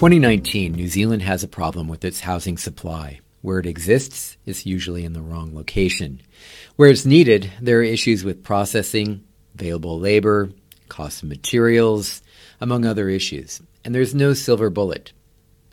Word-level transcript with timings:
2019, 0.00 0.72
New 0.72 0.88
Zealand 0.88 1.20
has 1.20 1.44
a 1.44 1.46
problem 1.46 1.86
with 1.86 2.06
its 2.06 2.20
housing 2.20 2.56
supply. 2.56 3.20
Where 3.42 3.58
it 3.58 3.66
exists 3.66 4.38
is 4.46 4.64
usually 4.64 5.04
in 5.04 5.12
the 5.12 5.20
wrong 5.20 5.54
location. 5.54 6.22
Where 6.76 6.88
it's 6.88 7.04
needed, 7.04 7.52
there 7.60 7.80
are 7.80 7.82
issues 7.82 8.24
with 8.24 8.42
processing, 8.42 9.22
available 9.54 10.00
labor, 10.00 10.52
cost 10.88 11.22
of 11.22 11.28
materials, 11.28 12.22
among 12.62 12.86
other 12.86 13.10
issues. 13.10 13.60
And 13.84 13.94
there's 13.94 14.14
no 14.14 14.32
silver 14.32 14.70
bullet. 14.70 15.12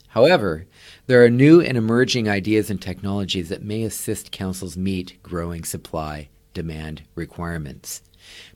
However, 0.10 0.66
there 1.06 1.24
are 1.24 1.30
new 1.30 1.62
and 1.62 1.78
emerging 1.78 2.28
ideas 2.28 2.70
and 2.70 2.82
technologies 2.82 3.48
that 3.48 3.64
may 3.64 3.84
assist 3.84 4.34
councils 4.34 4.76
meet 4.76 5.24
growing 5.24 5.64
supply 5.64 6.28
demand 6.54 7.04
requirements. 7.16 8.02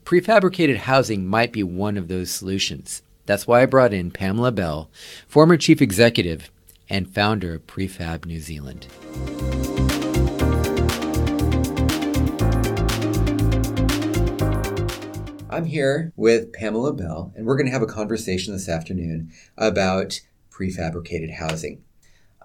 Prefabricated 0.03 0.75
housing 0.75 1.25
might 1.25 1.53
be 1.53 1.63
one 1.63 1.95
of 1.95 2.09
those 2.09 2.29
solutions. 2.29 3.03
That's 3.25 3.45
why 3.45 3.61
I 3.61 3.65
brought 3.65 3.93
in 3.93 4.11
Pamela 4.11 4.51
Bell, 4.51 4.89
former 5.27 5.57
chief 5.57 5.81
executive 5.81 6.49
and 6.89 7.13
founder 7.13 7.55
of 7.55 7.67
Prefab 7.67 8.25
New 8.25 8.39
Zealand. 8.39 8.87
I'm 15.49 15.65
here 15.65 16.13
with 16.15 16.53
Pamela 16.53 16.93
Bell, 16.93 17.33
and 17.35 17.45
we're 17.45 17.57
going 17.57 17.67
to 17.67 17.73
have 17.73 17.81
a 17.81 17.87
conversation 17.87 18.53
this 18.53 18.69
afternoon 18.69 19.31
about 19.57 20.21
prefabricated 20.49 21.35
housing. 21.35 21.83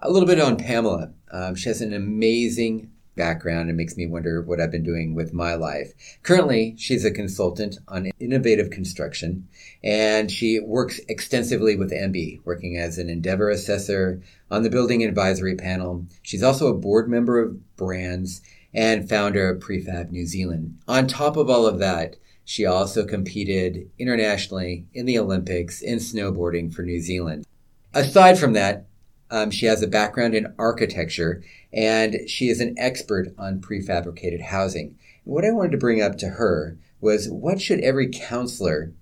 A 0.01 0.11
little 0.11 0.27
bit 0.27 0.39
on 0.39 0.57
Pamela. 0.57 1.13
Um, 1.31 1.55
she 1.55 1.69
has 1.69 1.81
an 1.81 1.93
amazing 1.93 2.91
background 3.17 3.67
and 3.67 3.75
makes 3.75 3.97
me 3.97 4.07
wonder 4.07 4.41
what 4.41 4.61
I've 4.61 4.71
been 4.71 4.83
doing 4.83 5.13
with 5.13 5.33
my 5.33 5.55
life. 5.55 5.91
Currently, 6.23 6.75
she's 6.77 7.03
a 7.03 7.11
consultant 7.11 7.77
on 7.89 8.11
innovative 8.19 8.69
construction 8.69 9.49
and 9.83 10.31
she 10.31 10.61
works 10.61 11.01
extensively 11.09 11.75
with 11.75 11.91
MB, 11.91 12.45
working 12.45 12.77
as 12.77 12.97
an 12.97 13.09
Endeavor 13.09 13.49
assessor 13.49 14.21
on 14.49 14.63
the 14.63 14.69
building 14.69 15.03
advisory 15.03 15.55
panel. 15.55 16.05
She's 16.21 16.43
also 16.43 16.67
a 16.67 16.77
board 16.77 17.09
member 17.09 17.41
of 17.41 17.57
BRANZ 17.75 18.41
and 18.73 19.09
founder 19.09 19.49
of 19.49 19.59
Prefab 19.59 20.11
New 20.11 20.25
Zealand. 20.25 20.77
On 20.87 21.07
top 21.07 21.35
of 21.35 21.49
all 21.49 21.65
of 21.65 21.79
that, 21.79 22.15
she 22.45 22.65
also 22.65 23.05
competed 23.05 23.89
internationally 23.99 24.85
in 24.93 25.05
the 25.05 25.19
Olympics 25.19 25.81
in 25.81 25.99
snowboarding 25.99 26.73
for 26.73 26.83
New 26.83 27.01
Zealand. 27.01 27.45
Aside 27.93 28.39
from 28.39 28.53
that, 28.53 28.85
um, 29.29 29.51
she 29.51 29.65
has 29.65 29.81
a 29.81 29.87
background 29.87 30.35
in 30.35 30.53
architecture 30.57 31.43
and 31.73 32.29
she 32.29 32.49
is 32.49 32.59
an 32.61 32.75
expert 32.77 33.33
on 33.37 33.59
prefabricated 33.59 34.41
housing. 34.41 34.97
what 35.23 35.43
I 35.45 35.51
wanted 35.51 35.71
to 35.71 35.77
bring 35.77 36.01
up 36.01 36.17
to 36.19 36.29
her 36.29 36.77
was 37.01 37.29
what 37.29 37.61
should 37.61 37.81
every 37.81 38.09
counselor 38.09 38.93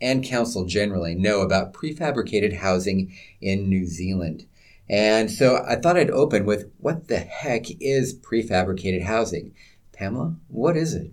and 0.00 0.24
council 0.24 0.64
generally 0.64 1.14
know 1.14 1.40
about 1.40 1.72
prefabricated 1.72 2.54
housing 2.54 3.12
in 3.40 3.68
New 3.68 3.86
Zealand? 3.86 4.46
And 4.88 5.30
so 5.30 5.64
I 5.66 5.76
thought 5.76 5.96
I'd 5.96 6.10
open 6.10 6.44
with 6.44 6.70
what 6.78 7.08
the 7.08 7.18
heck 7.18 7.66
is 7.80 8.14
prefabricated 8.18 9.04
housing? 9.04 9.54
Pamela, 9.92 10.36
what 10.48 10.76
is 10.76 10.94
it? 10.94 11.12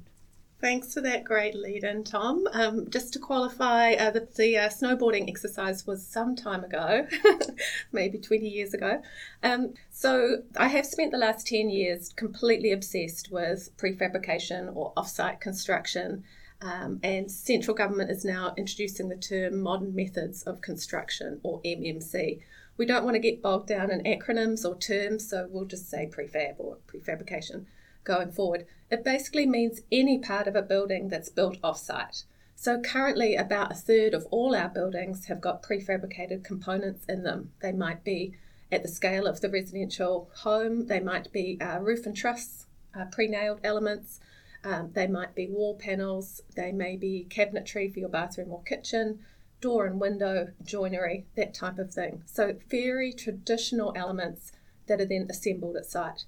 Thanks 0.62 0.94
for 0.94 1.02
that 1.02 1.24
great 1.24 1.56
lead 1.56 1.84
in, 1.84 2.04
Tom. 2.04 2.48
Um, 2.54 2.88
just 2.88 3.14
to 3.14 3.20
qualify, 3.20 3.94
uh, 3.94 4.12
the, 4.12 4.28
the 4.38 4.58
uh, 4.60 4.70
snowboarding 4.70 5.28
exercise 5.28 5.88
was 5.88 6.06
some 6.06 6.36
time 6.36 6.64
ago, 6.64 7.08
maybe 7.92 8.20
20 8.20 8.48
years 8.48 8.76
ago. 8.76 9.02
Um, 9.42 9.74
so 9.90 10.44
I 10.56 10.68
have 10.68 10.86
spent 10.86 11.14
the 11.14 11.18
last 11.18 11.48
10 11.48 11.72
years 11.72 12.14
completely 12.16 12.72
obsessed 12.72 13.32
with 13.32 13.76
prefabrication 13.76 14.72
or 14.76 14.94
offsite 14.94 15.42
construction. 15.42 16.26
Um, 16.62 17.00
and 17.02 17.32
central 17.32 17.76
government 17.76 18.12
is 18.12 18.24
now 18.24 18.54
introducing 18.56 19.10
the 19.10 19.16
term 19.16 19.62
modern 19.62 19.96
methods 19.96 20.44
of 20.44 20.62
construction 20.62 21.40
or 21.42 21.60
MMC. 21.64 22.40
We 22.78 22.86
don't 22.86 23.04
want 23.04 23.16
to 23.16 23.20
get 23.20 23.42
bogged 23.42 23.68
down 23.68 23.90
in 23.90 24.04
acronyms 24.04 24.64
or 24.64 24.78
terms, 24.78 25.28
so 25.28 25.48
we'll 25.50 25.66
just 25.66 25.90
say 25.90 26.08
prefab 26.08 26.54
or 26.60 26.78
prefabrication 26.86 27.66
going 28.04 28.32
forward. 28.32 28.66
It 28.90 29.04
basically 29.04 29.46
means 29.46 29.82
any 29.92 30.20
part 30.20 30.48
of 30.48 30.56
a 30.56 30.62
building 30.62 31.10
that's 31.10 31.30
built 31.30 31.58
off 31.64 31.78
site. 31.78 32.24
So, 32.56 32.80
currently, 32.80 33.36
about 33.36 33.72
a 33.72 33.76
third 33.76 34.14
of 34.14 34.28
all 34.30 34.56
our 34.56 34.70
buildings 34.70 35.26
have 35.26 35.42
got 35.42 35.64
prefabricated 35.64 36.44
components 36.44 37.06
in 37.10 37.24
them. 37.24 37.52
They 37.60 37.72
might 37.72 38.04
be 38.04 38.36
at 38.72 38.84
the 38.84 38.88
scale 38.88 39.26
of 39.26 39.42
the 39.42 39.50
residential 39.50 40.30
home, 40.36 40.88
they 40.88 41.00
might 41.00 41.32
be 41.32 41.60
uh, 41.60 41.80
roof 41.80 42.06
and 42.06 42.16
truss, 42.16 42.68
uh, 42.96 43.06
pre 43.06 43.28
nailed 43.28 43.60
elements, 43.64 44.20
um, 44.64 44.92
they 44.94 45.08
might 45.08 45.34
be 45.36 45.48
wall 45.48 45.76
panels, 45.76 46.42
they 46.56 46.72
may 46.72 46.96
be 46.96 47.26
cabinetry 47.30 47.92
for 47.92 48.00
your 48.00 48.10
bathroom 48.10 48.52
or 48.52 48.62
kitchen, 48.62 49.20
door 49.60 49.86
and 49.86 50.00
window 50.00 50.50
joinery, 50.64 51.26
that 51.36 51.54
type 51.54 51.80
of 51.80 51.94
thing. 51.94 52.24
So, 52.26 52.58
very 52.70 53.12
traditional 53.12 53.94
elements 53.96 54.52
that 54.88 55.02
are 55.02 55.06
then 55.06 55.28
assembled 55.30 55.78
at 55.78 55.86
site. 55.86 56.26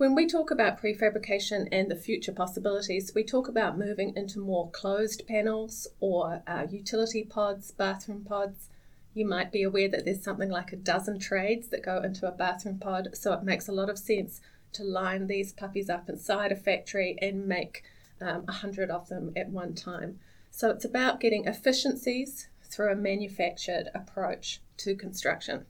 When 0.00 0.14
we 0.14 0.26
talk 0.26 0.50
about 0.50 0.80
prefabrication 0.80 1.68
and 1.70 1.90
the 1.90 1.94
future 1.94 2.32
possibilities, 2.32 3.12
we 3.14 3.22
talk 3.22 3.48
about 3.48 3.76
moving 3.76 4.16
into 4.16 4.40
more 4.40 4.70
closed 4.70 5.26
panels 5.28 5.86
or 6.00 6.42
uh, 6.46 6.66
utility 6.70 7.22
pods, 7.22 7.70
bathroom 7.70 8.24
pods. 8.24 8.70
You 9.12 9.26
might 9.26 9.52
be 9.52 9.62
aware 9.62 9.90
that 9.90 10.06
there's 10.06 10.24
something 10.24 10.48
like 10.48 10.72
a 10.72 10.76
dozen 10.76 11.18
trades 11.18 11.68
that 11.68 11.84
go 11.84 12.00
into 12.00 12.26
a 12.26 12.32
bathroom 12.32 12.78
pod, 12.78 13.10
so 13.12 13.34
it 13.34 13.42
makes 13.42 13.68
a 13.68 13.72
lot 13.72 13.90
of 13.90 13.98
sense 13.98 14.40
to 14.72 14.84
line 14.84 15.26
these 15.26 15.52
puppies 15.52 15.90
up 15.90 16.08
inside 16.08 16.50
a 16.50 16.56
factory 16.56 17.18
and 17.20 17.46
make 17.46 17.82
um, 18.22 18.46
a 18.48 18.52
hundred 18.52 18.90
of 18.90 19.10
them 19.10 19.34
at 19.36 19.50
one 19.50 19.74
time. 19.74 20.18
So 20.50 20.70
it's 20.70 20.86
about 20.86 21.20
getting 21.20 21.44
efficiencies 21.44 22.48
through 22.62 22.90
a 22.90 22.96
manufactured 22.96 23.90
approach 23.94 24.62
to 24.78 24.94
construction. 24.94 25.66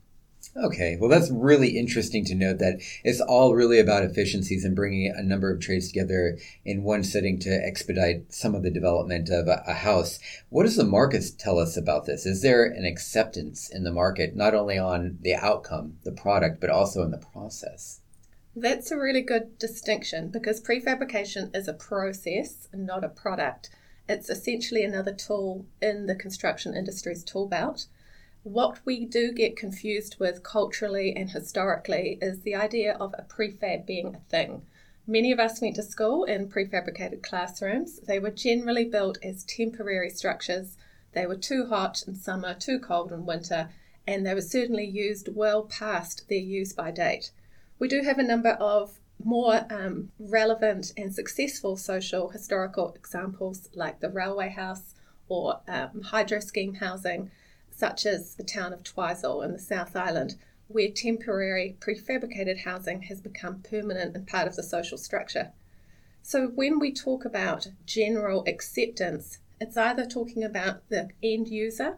Okay, 0.56 0.96
well, 0.98 1.10
that's 1.10 1.30
really 1.30 1.78
interesting 1.78 2.24
to 2.24 2.34
note 2.34 2.58
that 2.58 2.80
it's 3.04 3.20
all 3.20 3.54
really 3.54 3.78
about 3.78 4.02
efficiencies 4.02 4.64
and 4.64 4.74
bringing 4.74 5.12
a 5.14 5.22
number 5.22 5.52
of 5.52 5.60
trades 5.60 5.88
together 5.88 6.38
in 6.64 6.82
one 6.82 7.04
setting 7.04 7.38
to 7.40 7.50
expedite 7.50 8.32
some 8.32 8.54
of 8.54 8.62
the 8.62 8.70
development 8.70 9.28
of 9.28 9.46
a, 9.46 9.74
house. 9.74 10.18
What 10.48 10.64
does 10.64 10.76
the 10.76 10.84
market 10.84 11.24
tell 11.38 11.58
us 11.58 11.76
about 11.76 12.06
this? 12.06 12.26
Is 12.26 12.42
there 12.42 12.64
an 12.64 12.84
acceptance 12.84 13.68
in 13.68 13.84
the 13.84 13.92
market, 13.92 14.34
not 14.34 14.54
only 14.54 14.76
on 14.76 15.18
the 15.20 15.34
outcome, 15.34 15.98
the 16.04 16.12
product, 16.12 16.60
but 16.60 16.70
also 16.70 17.02
in 17.02 17.10
the 17.10 17.18
process? 17.32 18.00
That's 18.56 18.90
a 18.90 18.98
really 18.98 19.22
good 19.22 19.58
distinction 19.58 20.28
because 20.28 20.60
prefabrication 20.60 21.54
is 21.54 21.68
a 21.68 21.72
process, 21.74 22.68
not 22.74 23.04
a 23.04 23.08
product. 23.08 23.70
It's 24.08 24.28
essentially 24.28 24.84
another 24.84 25.14
tool 25.14 25.66
in 25.80 26.06
the 26.06 26.16
construction 26.16 26.74
industry's 26.74 27.22
tool 27.22 27.46
belt 27.46 27.86
what 28.42 28.78
we 28.86 29.04
do 29.04 29.32
get 29.32 29.56
confused 29.56 30.16
with 30.18 30.42
culturally 30.42 31.14
and 31.14 31.30
historically 31.30 32.18
is 32.22 32.40
the 32.40 32.54
idea 32.54 32.94
of 32.94 33.14
a 33.18 33.22
prefab 33.22 33.84
being 33.84 34.14
a 34.14 34.30
thing. 34.30 34.62
Many 35.06 35.30
of 35.32 35.38
us 35.38 35.60
went 35.60 35.76
to 35.76 35.82
school 35.82 36.24
in 36.24 36.48
prefabricated 36.48 37.22
classrooms. 37.22 38.00
They 38.00 38.18
were 38.18 38.30
generally 38.30 38.84
built 38.84 39.18
as 39.22 39.44
temporary 39.44 40.08
structures. 40.08 40.76
They 41.12 41.26
were 41.26 41.36
too 41.36 41.66
hot 41.66 42.02
in 42.06 42.14
summer, 42.14 42.54
too 42.54 42.78
cold 42.78 43.12
in 43.12 43.26
winter, 43.26 43.70
and 44.06 44.24
they 44.24 44.34
were 44.34 44.40
certainly 44.40 44.86
used 44.86 45.28
well 45.34 45.64
past 45.64 46.28
their 46.28 46.38
use 46.38 46.72
by 46.72 46.92
date. 46.92 47.32
We 47.78 47.88
do 47.88 48.02
have 48.02 48.18
a 48.18 48.22
number 48.22 48.50
of 48.50 49.00
more 49.22 49.66
um, 49.70 50.12
relevant 50.18 50.92
and 50.96 51.14
successful 51.14 51.76
social 51.76 52.30
historical 52.30 52.94
examples 52.94 53.68
like 53.74 54.00
the 54.00 54.08
railway 54.08 54.48
house 54.48 54.94
or 55.28 55.60
um, 55.68 56.02
hydro 56.02 56.40
scheme 56.40 56.74
housing 56.74 57.30
such 57.80 58.04
as 58.04 58.34
the 58.34 58.44
town 58.44 58.74
of 58.74 58.84
Twizel 58.84 59.40
in 59.40 59.52
the 59.52 59.58
South 59.58 59.96
Island, 59.96 60.36
where 60.68 60.90
temporary 60.90 61.78
prefabricated 61.80 62.64
housing 62.64 63.00
has 63.02 63.22
become 63.22 63.62
permanent 63.62 64.14
and 64.14 64.26
part 64.26 64.46
of 64.46 64.54
the 64.54 64.62
social 64.62 64.98
structure. 64.98 65.52
So, 66.20 66.48
when 66.48 66.78
we 66.78 66.92
talk 66.92 67.24
about 67.24 67.68
general 67.86 68.44
acceptance, 68.46 69.38
it's 69.58 69.78
either 69.78 70.04
talking 70.04 70.44
about 70.44 70.86
the 70.90 71.08
end 71.22 71.48
user 71.48 71.96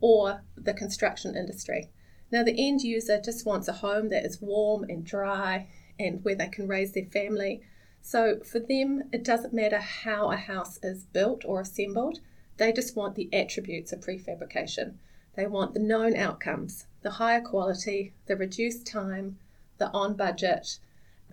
or 0.00 0.44
the 0.56 0.72
construction 0.72 1.36
industry. 1.36 1.90
Now, 2.30 2.44
the 2.44 2.68
end 2.68 2.82
user 2.82 3.20
just 3.20 3.44
wants 3.44 3.66
a 3.66 3.72
home 3.72 4.10
that 4.10 4.24
is 4.24 4.40
warm 4.40 4.84
and 4.84 5.04
dry 5.04 5.68
and 5.98 6.22
where 6.24 6.36
they 6.36 6.48
can 6.48 6.68
raise 6.68 6.92
their 6.92 7.06
family. 7.06 7.62
So, 8.00 8.38
for 8.38 8.60
them, 8.60 9.10
it 9.12 9.24
doesn't 9.24 9.52
matter 9.52 9.80
how 9.80 10.30
a 10.30 10.36
house 10.36 10.78
is 10.80 11.06
built 11.06 11.44
or 11.44 11.60
assembled, 11.60 12.20
they 12.56 12.72
just 12.72 12.94
want 12.94 13.16
the 13.16 13.28
attributes 13.32 13.92
of 13.92 14.00
prefabrication. 14.00 14.94
They 15.36 15.46
want 15.46 15.74
the 15.74 15.80
known 15.80 16.16
outcomes, 16.16 16.86
the 17.02 17.10
higher 17.10 17.40
quality, 17.40 18.12
the 18.26 18.36
reduced 18.36 18.86
time, 18.86 19.38
the 19.78 19.90
on 19.90 20.14
budget, 20.14 20.78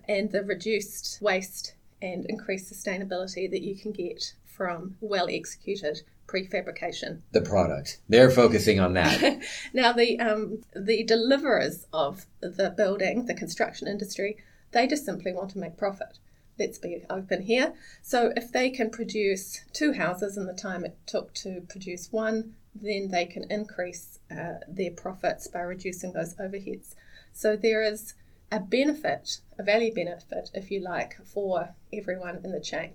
and 0.08 0.30
the 0.30 0.42
reduced 0.42 1.20
waste 1.22 1.74
and 2.00 2.26
increased 2.26 2.72
sustainability 2.72 3.48
that 3.50 3.62
you 3.62 3.76
can 3.76 3.92
get 3.92 4.34
from 4.44 4.96
well 5.00 5.28
executed 5.30 6.02
prefabrication. 6.26 7.20
The 7.32 7.42
product. 7.42 7.98
They're 8.08 8.30
focusing 8.30 8.80
on 8.80 8.94
that. 8.94 9.40
now, 9.72 9.92
the, 9.92 10.18
um, 10.18 10.62
the 10.74 11.04
deliverers 11.04 11.86
of 11.92 12.26
the 12.40 12.72
building, 12.76 13.26
the 13.26 13.34
construction 13.34 13.86
industry, 13.86 14.36
they 14.72 14.86
just 14.86 15.04
simply 15.04 15.32
want 15.32 15.50
to 15.50 15.58
make 15.58 15.76
profit. 15.76 16.18
let's 16.58 16.78
be 16.78 17.04
open 17.10 17.42
here. 17.42 17.74
So 18.02 18.32
if 18.36 18.50
they 18.50 18.70
can 18.70 18.90
produce 18.90 19.64
two 19.72 19.92
houses 19.92 20.36
in 20.36 20.46
the 20.46 20.54
time 20.54 20.84
it 20.84 20.96
took 21.06 21.34
to 21.34 21.62
produce 21.68 22.10
one, 22.10 22.54
then 22.74 23.08
they 23.10 23.26
can 23.26 23.44
increase 23.50 24.18
uh, 24.30 24.54
their 24.68 24.90
profits 24.90 25.48
by 25.48 25.60
reducing 25.60 26.12
those 26.12 26.34
overheads. 26.34 26.94
So 27.32 27.56
there 27.56 27.82
is 27.82 28.14
a 28.50 28.60
benefit, 28.60 29.38
a 29.58 29.62
value 29.62 29.94
benefit, 29.94 30.50
if 30.54 30.70
you 30.70 30.80
like, 30.80 31.16
for 31.24 31.74
everyone 31.92 32.40
in 32.44 32.52
the 32.52 32.60
chain. 32.60 32.92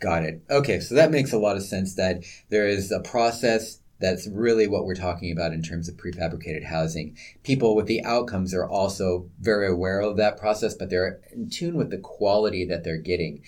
Got 0.00 0.24
it. 0.24 0.42
Okay, 0.50 0.80
so 0.80 0.94
that 0.94 1.10
makes 1.10 1.32
a 1.32 1.38
lot 1.38 1.56
of 1.56 1.62
sense 1.62 1.94
that 1.94 2.24
there 2.50 2.66
is 2.66 2.90
a 2.90 3.00
process 3.00 3.78
that's 4.00 4.26
really 4.26 4.66
what 4.66 4.84
we're 4.84 4.96
talking 4.96 5.30
about 5.30 5.52
in 5.52 5.62
terms 5.62 5.88
of 5.88 5.96
prefabricated 5.96 6.64
housing. 6.64 7.16
People 7.44 7.76
with 7.76 7.86
the 7.86 8.04
outcomes 8.04 8.52
are 8.52 8.68
also 8.68 9.30
very 9.40 9.68
aware 9.68 10.00
of 10.00 10.16
that 10.16 10.36
process, 10.36 10.74
but 10.74 10.90
they're 10.90 11.20
in 11.32 11.48
tune 11.48 11.76
with 11.76 11.90
the 11.90 11.98
quality 11.98 12.66
that 12.66 12.82
they're 12.82 12.98
getting. 12.98 13.42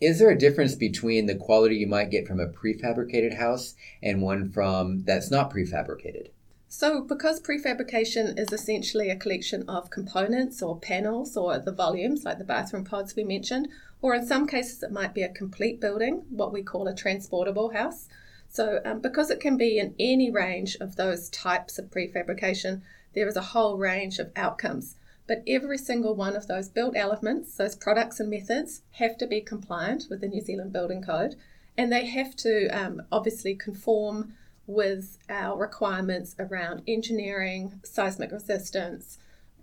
Is 0.00 0.18
there 0.18 0.30
a 0.30 0.38
difference 0.38 0.76
between 0.76 1.26
the 1.26 1.34
quality 1.34 1.76
you 1.76 1.86
might 1.86 2.10
get 2.10 2.26
from 2.26 2.40
a 2.40 2.48
prefabricated 2.48 3.36
house 3.36 3.74
and 4.02 4.22
one 4.22 4.48
from 4.48 5.04
that's 5.04 5.30
not 5.30 5.52
prefabricated? 5.52 6.28
So, 6.68 7.02
because 7.02 7.38
prefabrication 7.38 8.38
is 8.38 8.50
essentially 8.50 9.10
a 9.10 9.16
collection 9.16 9.68
of 9.68 9.90
components 9.90 10.62
or 10.62 10.78
panels 10.78 11.36
or 11.36 11.58
the 11.58 11.72
volumes, 11.72 12.24
like 12.24 12.38
the 12.38 12.44
bathroom 12.44 12.84
pods 12.84 13.14
we 13.14 13.24
mentioned, 13.24 13.68
or 14.00 14.14
in 14.14 14.26
some 14.26 14.46
cases 14.46 14.82
it 14.82 14.90
might 14.90 15.12
be 15.12 15.22
a 15.22 15.28
complete 15.28 15.80
building, 15.80 16.22
what 16.30 16.52
we 16.52 16.62
call 16.62 16.88
a 16.88 16.94
transportable 16.94 17.70
house. 17.74 18.08
So, 18.48 18.80
um, 18.86 19.00
because 19.00 19.30
it 19.30 19.40
can 19.40 19.58
be 19.58 19.78
in 19.78 19.94
any 19.98 20.30
range 20.30 20.76
of 20.80 20.96
those 20.96 21.28
types 21.28 21.78
of 21.78 21.90
prefabrication, 21.90 22.80
there 23.14 23.28
is 23.28 23.36
a 23.36 23.42
whole 23.52 23.76
range 23.76 24.18
of 24.18 24.32
outcomes. 24.34 24.96
But 25.30 25.44
every 25.46 25.78
single 25.78 26.16
one 26.16 26.34
of 26.34 26.48
those 26.48 26.68
built 26.68 26.96
elements, 26.96 27.54
those 27.54 27.76
products 27.76 28.18
and 28.18 28.28
methods, 28.28 28.82
have 28.94 29.16
to 29.18 29.28
be 29.28 29.40
compliant 29.40 30.06
with 30.10 30.22
the 30.22 30.26
New 30.26 30.40
Zealand 30.40 30.72
Building 30.72 31.02
Code, 31.02 31.36
and 31.78 31.92
they 31.92 32.06
have 32.06 32.34
to 32.38 32.66
um, 32.70 33.02
obviously 33.12 33.54
conform 33.54 34.34
with 34.66 35.18
our 35.28 35.56
requirements 35.56 36.34
around 36.40 36.82
engineering, 36.88 37.78
seismic 37.84 38.32
resistance, 38.32 39.18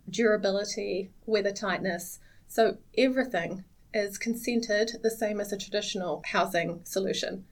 durability, 0.10 1.10
weather 1.26 1.52
tightness. 1.52 2.20
So 2.48 2.78
everything 2.98 3.66
is 3.94 4.18
consented 4.18 4.94
the 5.04 5.12
same 5.12 5.42
as 5.42 5.52
a 5.52 5.58
traditional 5.58 6.24
housing 6.28 6.80
solution. 6.86 7.44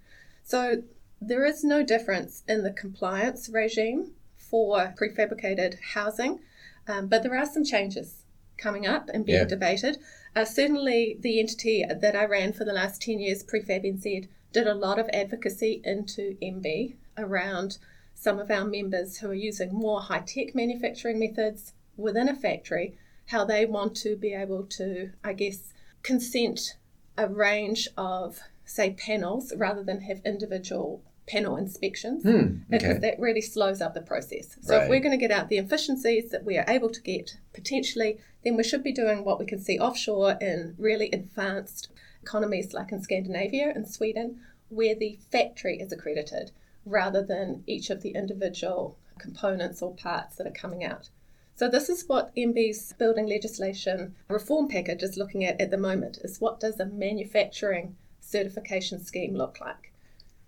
So 0.42 0.84
there 1.20 1.44
is 1.44 1.66
no 1.66 1.84
difference 1.84 2.44
in 2.48 2.64
the 2.64 2.72
compliance 2.72 3.50
regime 3.50 4.14
for 4.38 4.94
prefabricated 4.98 5.82
housing, 5.94 6.40
um, 6.88 7.08
but 7.08 7.24
there 7.24 7.38
are 7.38 7.46
some 7.46 7.64
changes 7.64 8.24
coming 8.58 8.86
up 8.86 9.10
and 9.14 9.26
being 9.26 9.40
yeah. 9.40 9.46
debated. 9.46 9.98
Uh, 10.36 10.46
certainly, 10.46 11.18
the 11.20 11.40
entity 11.40 11.84
that 11.90 12.16
I 12.16 12.26
ran 12.26 12.54
for 12.54 12.66
the 12.66 12.74
last 12.74 13.02
10 13.02 13.20
years, 13.20 13.44
Prefab 13.44 13.84
NZ, 13.84 14.28
did 14.52 14.68
a 14.68 14.74
lot 14.74 15.00
of 15.00 15.10
advocacy 15.12 15.82
into 15.84 16.38
MB 16.42 16.96
around 17.18 17.78
some 18.14 18.40
of 18.40 18.50
our 18.50 18.66
members 18.66 19.18
who 19.18 19.30
are 19.30 19.34
using 19.34 19.74
more 19.74 20.02
high 20.02 20.24
tech 20.26 20.56
manufacturing 20.56 21.20
methods 21.20 21.74
within 21.98 22.30
a 22.30 22.36
factory, 22.36 22.98
how 23.28 23.44
they 23.44 23.66
want 23.66 23.96
to 23.98 24.16
be 24.16 24.34
able 24.34 24.64
to, 24.64 25.12
I 25.24 25.34
guess, 25.34 25.74
consent 26.04 26.78
a 27.18 27.28
range 27.28 27.88
of, 27.98 28.40
say, 28.66 28.92
panels 28.92 29.54
rather 29.56 29.84
than 29.84 30.02
have 30.02 30.22
individual 30.26 31.02
panel 31.28 31.58
inspections 31.58 32.24
hmm, 32.24 32.30
okay. 32.30 32.58
because 32.70 33.00
that 33.00 33.20
really 33.20 33.42
slows 33.42 33.82
up 33.82 33.94
the 33.94 34.02
process. 34.02 34.58
So, 34.62 34.76
right. 34.76 34.84
if 34.84 34.90
we're 34.90 35.00
going 35.00 35.18
to 35.18 35.28
get 35.28 35.32
out 35.32 35.50
the 35.50 35.58
efficiencies 35.58 36.30
that 36.32 36.46
we 36.46 36.58
are 36.58 36.66
able 36.68 36.90
to 36.90 37.02
get 37.02 37.38
potentially, 37.54 38.20
then 38.44 38.56
we 38.56 38.64
should 38.64 38.84
be 38.84 38.92
doing 38.92 39.26
what 39.26 39.40
we 39.40 39.46
can 39.46 39.60
see 39.60 39.80
offshore 39.80 40.38
in 40.40 40.76
really 40.78 41.10
advanced 41.12 41.90
economies 42.22 42.74
like 42.74 42.92
in 42.92 43.02
Scandinavia 43.02 43.72
and 43.74 43.88
Sweden, 43.88 44.40
where 44.70 44.96
the 44.96 45.18
factory 45.32 45.80
is 45.80 45.92
accredited 45.92 46.52
rather 46.86 47.24
than 47.24 47.64
each 47.66 47.90
of 47.90 48.02
the 48.02 48.12
individual 48.12 48.98
components 49.18 49.82
or 49.82 49.96
parts 49.96 50.36
that 50.36 50.46
are 50.46 50.52
coming 50.52 50.84
out. 50.84 51.10
So 51.56 51.70
this 51.70 51.90
is 51.90 52.04
what 52.08 52.36
MB's 52.36 52.94
building 52.94 53.28
legislation 53.28 54.14
reform 54.28 54.68
package 54.68 55.02
is 55.04 55.18
looking 55.18 55.46
at 55.46 55.60
at 55.62 55.72
the 55.72 55.78
moment 55.78 56.20
is 56.22 56.42
what 56.42 56.60
does 56.60 56.80
a 56.80 56.86
manufacturing 56.86 57.96
certification 58.20 59.04
scheme 59.04 59.36
look 59.36 59.62
like? 59.62 59.94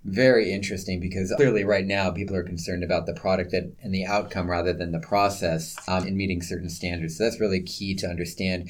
Very 0.08 0.54
interesting 0.54 1.02
because 1.02 1.34
clearly 1.36 1.66
right 1.66 1.86
now 1.86 2.12
people 2.12 2.36
are 2.36 2.44
concerned 2.44 2.82
about 2.82 3.06
the 3.06 3.14
product 3.14 3.54
and 3.54 3.94
the 3.94 4.06
outcome 4.06 4.50
rather 4.50 4.72
than 4.72 4.94
the 4.94 5.00
process 5.00 5.76
um, 5.88 6.08
in 6.08 6.16
meeting 6.16 6.42
certain 6.42 6.70
standards. 6.70 7.18
So 7.18 7.26
that's 7.26 7.42
really 7.42 7.62
key 7.62 7.94
to 7.96 8.08
understand 8.08 8.70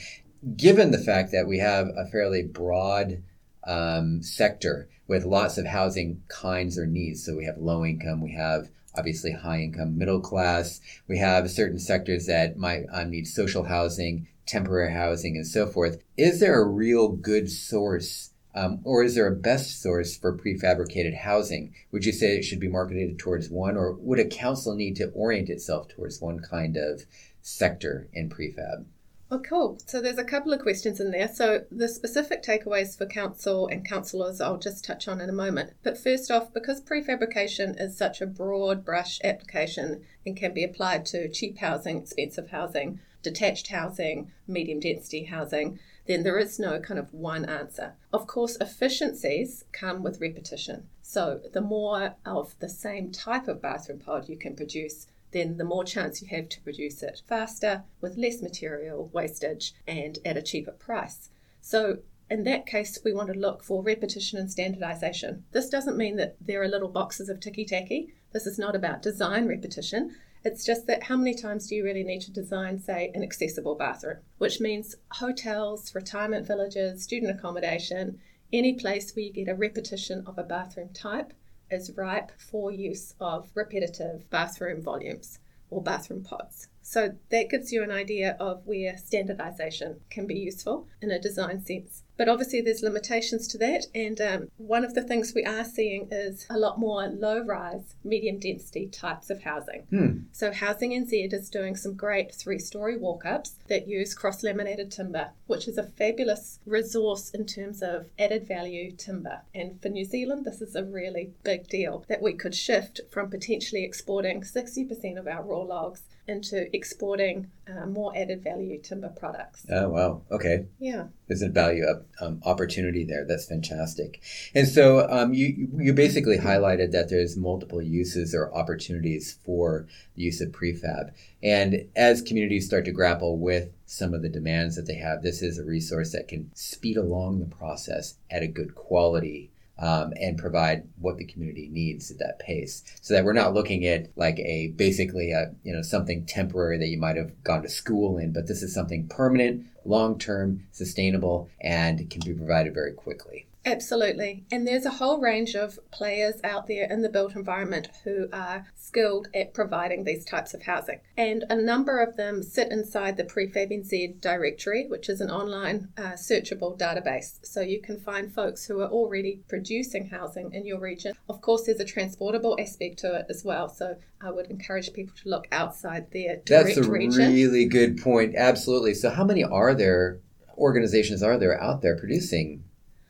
given 0.56 0.92
the 0.92 0.98
fact 0.98 1.32
that 1.32 1.48
we 1.48 1.60
have 1.60 1.88
a 1.96 2.08
fairly 2.08 2.44
broad 2.44 3.24
um, 3.66 4.22
sector 4.24 4.90
with 5.08 5.26
lots 5.26 5.58
of 5.58 5.66
housing 5.68 6.24
kinds 6.28 6.78
or 6.78 6.86
needs. 6.86 7.26
So 7.26 7.36
we 7.36 7.46
have 7.46 7.58
low 7.58 7.86
income, 7.86 8.22
we 8.22 8.34
have 8.34 8.70
obviously 8.98 9.32
high 9.32 9.62
income, 9.62 9.98
middle 9.98 10.20
class. 10.20 10.82
We 11.08 11.20
have 11.20 11.52
certain 11.52 11.80
sectors 11.80 12.26
that 12.26 12.58
might 12.58 12.86
um, 12.92 13.12
need 13.12 13.28
social 13.28 13.64
housing, 13.64 14.28
temporary 14.46 14.92
housing, 14.92 15.36
and 15.36 15.46
so 15.46 15.68
forth. 15.68 16.02
Is 16.18 16.40
there 16.40 16.60
a 16.60 16.68
real 16.68 17.10
good 17.10 17.50
source? 17.50 18.32
Um, 18.58 18.80
or 18.84 19.04
is 19.04 19.14
there 19.14 19.28
a 19.28 19.36
best 19.36 19.84
source 19.84 20.18
for 20.18 20.36
prefabricated 20.36 21.16
housing? 21.16 21.76
Would 21.92 22.06
you 22.06 22.12
say 22.12 22.36
it 22.36 22.44
should 22.44 22.60
be 22.60 22.68
marketed 22.68 23.20
towards 23.20 23.52
one, 23.52 23.78
or 23.78 23.94
would 23.94 24.18
a 24.18 24.26
council 24.26 24.74
need 24.74 24.96
to 24.96 25.10
orient 25.10 25.50
itself 25.50 25.90
towards 25.90 26.22
one 26.22 26.40
kind 26.40 26.76
of 26.76 27.06
sector 27.44 28.08
in 28.14 28.30
prefab? 28.30 28.86
Oh, 29.30 29.40
cool. 29.40 29.78
So 29.86 30.02
there's 30.02 30.18
a 30.18 30.24
couple 30.24 30.54
of 30.54 30.62
questions 30.62 31.00
in 31.00 31.12
there. 31.12 31.28
So 31.28 31.66
the 31.70 31.88
specific 31.88 32.42
takeaways 32.42 32.98
for 32.98 33.06
council 33.06 33.68
and 33.68 33.88
councillors 33.88 34.42
I'll 34.42 34.58
just 34.58 34.84
touch 34.86 35.08
on 35.08 35.22
in 35.22 35.30
a 35.30 35.34
moment. 35.34 35.74
But 35.84 35.98
first 35.98 36.32
off, 36.32 36.52
because 36.52 36.82
prefabrication 36.82 37.80
is 37.80 37.96
such 37.96 38.22
a 38.22 38.26
broad 38.26 38.84
brush 38.84 39.20
application 39.24 40.04
and 40.26 40.36
can 40.36 40.54
be 40.54 40.64
applied 40.64 41.06
to 41.08 41.30
cheap 41.30 41.60
housing, 41.60 41.98
expensive 41.98 42.50
housing, 42.50 43.02
detached 43.22 43.68
housing, 43.68 44.32
medium 44.48 44.80
density 44.80 45.26
housing, 45.26 45.78
then 46.08 46.24
there 46.24 46.40
is 46.40 46.58
no 46.58 46.80
kind 46.80 47.00
of 47.00 47.14
one 47.14 47.46
answer. 47.46 47.94
Of 48.12 48.28
course, 48.28 48.58
efficiencies 48.60 49.66
come 49.72 50.04
with 50.04 50.22
repetition. 50.22 50.88
So 51.02 51.42
the 51.54 51.62
more 51.62 52.16
of 52.26 52.56
the 52.60 52.70
same 52.70 53.12
type 53.12 53.48
of 53.48 53.62
bathroom 53.62 54.00
pod 54.00 54.30
you 54.30 54.38
can 54.38 54.56
produce, 54.56 55.08
then 55.32 55.58
the 55.58 55.66
more 55.66 55.84
chance 55.84 56.22
you 56.22 56.28
have 56.30 56.50
to 56.50 56.62
produce 56.62 57.04
it 57.04 57.22
faster 57.28 57.84
with 58.02 58.18
less 58.18 58.42
material 58.42 59.10
wastage 59.14 59.74
and 59.86 60.20
at 60.26 60.38
a 60.38 60.42
cheaper 60.42 60.72
price. 60.72 61.30
So 61.62 62.00
in 62.30 62.44
that 62.44 62.66
case, 62.66 63.00
we 63.04 63.14
want 63.14 63.32
to 63.32 63.40
look 63.40 63.64
for 63.64 63.82
repetition 63.82 64.38
and 64.38 64.52
standardization. 64.52 65.46
This 65.52 65.70
doesn't 65.70 65.98
mean 65.98 66.18
that 66.18 66.36
there 66.42 66.62
are 66.62 66.68
little 66.68 66.90
boxes 66.90 67.30
of 67.30 67.40
ticky 67.40 67.66
tacky. 67.66 68.14
This 68.34 68.46
is 68.46 68.60
not 68.60 68.76
about 68.76 69.02
design 69.02 69.48
repetition. 69.48 70.16
It's 70.48 70.64
just 70.64 70.88
that 70.88 71.04
how 71.04 71.18
many 71.18 71.34
times 71.34 71.68
do 71.68 71.76
you 71.76 71.84
really 71.84 72.06
need 72.06 72.22
to 72.22 72.32
design, 72.32 72.80
say, 72.80 73.12
an 73.14 73.22
accessible 73.22 73.76
bathroom? 73.76 74.20
Which 74.38 74.62
means 74.62 74.96
hotels, 75.12 75.94
retirement 75.94 76.48
villages, 76.48 77.04
student 77.04 77.38
accommodation, 77.38 78.22
any 78.54 78.74
place 78.76 79.14
where 79.14 79.26
you 79.26 79.34
get 79.34 79.50
a 79.50 79.56
repetition 79.56 80.24
of 80.26 80.38
a 80.38 80.44
bathroom 80.44 80.88
type 80.94 81.34
is 81.70 81.98
ripe 81.98 82.32
for 82.40 82.72
use 82.72 83.14
of 83.20 83.52
repetitive 83.56 84.30
bathroom 84.30 84.82
volumes 84.82 85.40
or 85.70 85.84
bathroom 85.84 86.24
pods. 86.24 86.70
So 86.82 87.18
that 87.30 87.50
gives 87.50 87.74
you 87.74 87.84
an 87.84 87.92
idea 87.92 88.38
of 88.40 88.66
where 88.66 88.96
standardization 88.96 90.00
can 90.10 90.28
be 90.28 90.36
useful 90.36 90.88
in 91.02 91.12
a 91.12 91.20
design 91.20 91.60
sense. 91.60 92.04
But 92.18 92.30
obviously, 92.30 92.62
there's 92.62 92.82
limitations 92.82 93.48
to 93.50 93.58
that. 93.60 93.86
And 93.94 94.20
um, 94.20 94.52
one 94.58 94.84
of 94.84 94.94
the 94.94 95.04
things 95.04 95.34
we 95.36 95.46
are 95.46 95.64
seeing 95.64 96.08
is 96.12 96.46
a 96.50 96.58
lot 96.58 96.80
more 96.80 97.08
low 97.08 97.44
rise, 97.44 97.96
medium 98.04 98.40
density 98.40 98.88
types 98.88 99.30
of 99.30 99.44
housing. 99.44 99.84
Hmm. 99.90 100.18
So, 100.32 100.52
Housing 100.52 100.92
NZ 100.92 101.34
is 101.34 101.50
doing 101.50 101.76
some 101.76 101.94
great 101.94 102.34
three 102.34 102.60
story 102.60 102.98
walk 102.98 103.26
ups 103.26 103.56
that 103.68 103.88
use 103.88 104.14
cross 104.14 104.44
laminated 104.44 104.92
timber, 104.92 105.32
which 105.46 105.68
is 105.68 105.78
a 105.78 105.84
fabulous 105.84 106.60
resource 106.66 107.30
in 107.30 107.46
terms 107.46 107.82
of 107.82 108.08
added 108.18 108.48
value 108.48 108.92
timber. 108.92 109.42
And 109.54 109.82
for 109.82 109.90
New 109.90 110.06
Zealand, 110.06 110.46
this 110.46 110.62
is 110.62 110.76
a 110.76 110.84
really 110.84 111.32
big 111.44 111.68
deal 111.68 112.04
that 112.08 112.22
we 112.22 112.34
could 112.34 112.56
shift 112.56 113.02
from 113.12 113.30
potentially 113.30 113.84
exporting 113.84 114.42
60% 114.42 115.18
of 115.18 115.28
our 115.28 115.44
raw 115.44 115.60
logs 115.60 116.04
into 116.28 116.74
exporting 116.76 117.50
uh, 117.68 117.86
more 117.86 118.16
added 118.16 118.44
value 118.44 118.80
timber 118.82 119.10
products. 119.10 119.66
Oh, 119.70 119.90
wow. 119.90 120.22
Okay. 120.32 120.66
Yeah. 120.80 121.08
There's 121.28 121.42
a 121.42 121.50
value 121.50 121.86
um, 122.22 122.42
opportunity 122.46 123.04
there. 123.04 123.26
That's 123.26 123.46
fantastic. 123.46 124.22
And 124.54 124.68
so 124.68 125.08
um, 125.10 125.34
you, 125.34 125.70
you 125.78 125.94
basically 125.94 126.38
highlighted 126.38 126.92
that 126.92 127.10
there's 127.10 127.38
multiple 127.38 127.82
uses 127.82 128.36
or 128.36 128.54
opportunities 128.54 129.38
for 129.46 129.88
the 130.16 130.24
use 130.24 130.42
of 130.42 130.52
prefab. 130.52 131.14
And 131.42 131.88
as 131.96 132.22
communities 132.22 132.66
start 132.66 132.86
to 132.86 132.92
grapple 132.92 133.38
with 133.38 133.70
some 133.86 134.14
of 134.14 134.22
the 134.22 134.30
demands 134.30 134.76
that 134.76 134.86
they 134.86 134.96
have, 134.96 135.22
this 135.22 135.42
is 135.42 135.58
a 135.58 135.64
resource 135.64 136.12
that 136.12 136.28
can 136.28 136.52
speed 136.56 136.98
along 136.98 137.40
the 137.40 137.56
process 137.56 138.16
at 138.30 138.44
a 138.44 138.48
good 138.48 138.76
quality 138.76 139.52
um, 139.80 140.14
and 140.20 140.38
provide 140.38 140.88
what 141.00 141.18
the 141.18 141.26
community 141.26 141.70
needs 141.72 142.12
at 142.12 142.20
that 142.20 142.40
pace. 142.40 142.84
So 143.02 143.14
that 143.14 143.26
we're 143.26 143.34
not 143.34 143.54
looking 143.54 143.86
at 143.86 144.08
like 144.16 144.40
a 144.40 144.74
basically 144.76 145.32
a 145.32 145.54
you 145.64 145.74
know 145.74 145.82
something 145.82 146.26
temporary 146.26 146.78
that 146.78 146.88
you 146.88 146.98
might 146.98 147.18
have 147.18 147.44
gone 147.44 147.62
to 147.64 147.70
school 147.70 148.18
in 148.18 148.34
but 148.34 148.48
this 148.48 148.62
is 148.62 148.74
something 148.74 149.08
permanent 149.08 149.66
long-term 149.86 150.64
sustainable 150.72 151.50
and 151.62 152.10
can 152.10 152.22
be 152.26 152.34
provided 152.34 152.74
very 152.74 152.94
quickly 152.94 153.47
Absolutely. 153.68 154.46
And 154.52 154.66
there's 154.66 154.86
a 154.86 154.92
whole 154.92 155.20
range 155.20 155.56
of 155.56 155.78
players 155.92 156.36
out 156.44 156.68
there 156.68 156.88
in 156.90 157.02
the 157.02 157.10
built 157.10 157.36
environment 157.36 157.90
who 158.04 158.30
are 158.32 158.66
skilled 158.76 159.28
at 159.36 159.54
providing 159.54 160.04
these 160.04 160.24
types 160.24 160.54
of 160.54 160.64
housing. 160.64 161.02
And 161.18 161.44
a 161.50 161.56
number 161.56 162.00
of 162.00 162.16
them 162.16 162.42
sit 162.42 162.72
inside 162.72 163.18
the 163.18 163.26
Prefab 163.26 163.72
NZ 163.72 164.22
directory, 164.22 164.88
which 164.88 165.10
is 165.10 165.20
an 165.20 165.30
online 165.30 165.90
uh, 165.98 166.14
searchable 166.14 166.78
database. 166.80 167.46
So 167.46 167.62
you 167.62 167.82
can 167.82 168.00
find 168.00 168.34
folks 168.34 168.66
who 168.66 168.80
are 168.80 168.90
already 168.90 169.42
producing 169.50 170.08
housing 170.08 170.54
in 170.54 170.66
your 170.66 170.80
region. 170.80 171.14
Of 171.28 171.42
course, 171.42 171.66
there's 171.66 171.80
a 171.80 171.86
transportable 171.86 172.58
aspect 172.60 173.00
to 173.00 173.16
it 173.16 173.26
as 173.30 173.44
well. 173.44 173.68
So 173.68 173.98
I 174.22 174.32
would 174.32 174.48
encourage 174.48 174.94
people 174.94 175.16
to 175.24 175.30
look 175.30 175.48
outside 175.52 176.12
their 176.12 176.38
direct 176.46 176.68
region. 176.68 176.82
That's 176.82 176.88
a 176.88 176.92
region. 176.92 177.34
really 177.34 177.66
good 177.66 178.02
point. 178.02 178.36
Absolutely. 178.36 178.94
So, 178.94 179.10
how 179.10 179.26
many 179.26 179.44
are 179.44 179.74
there? 179.74 180.20
Organizations 180.58 181.22
are 181.22 181.38
there 181.38 181.62
out 181.62 181.84
there 181.84 181.96
producing 181.96 182.64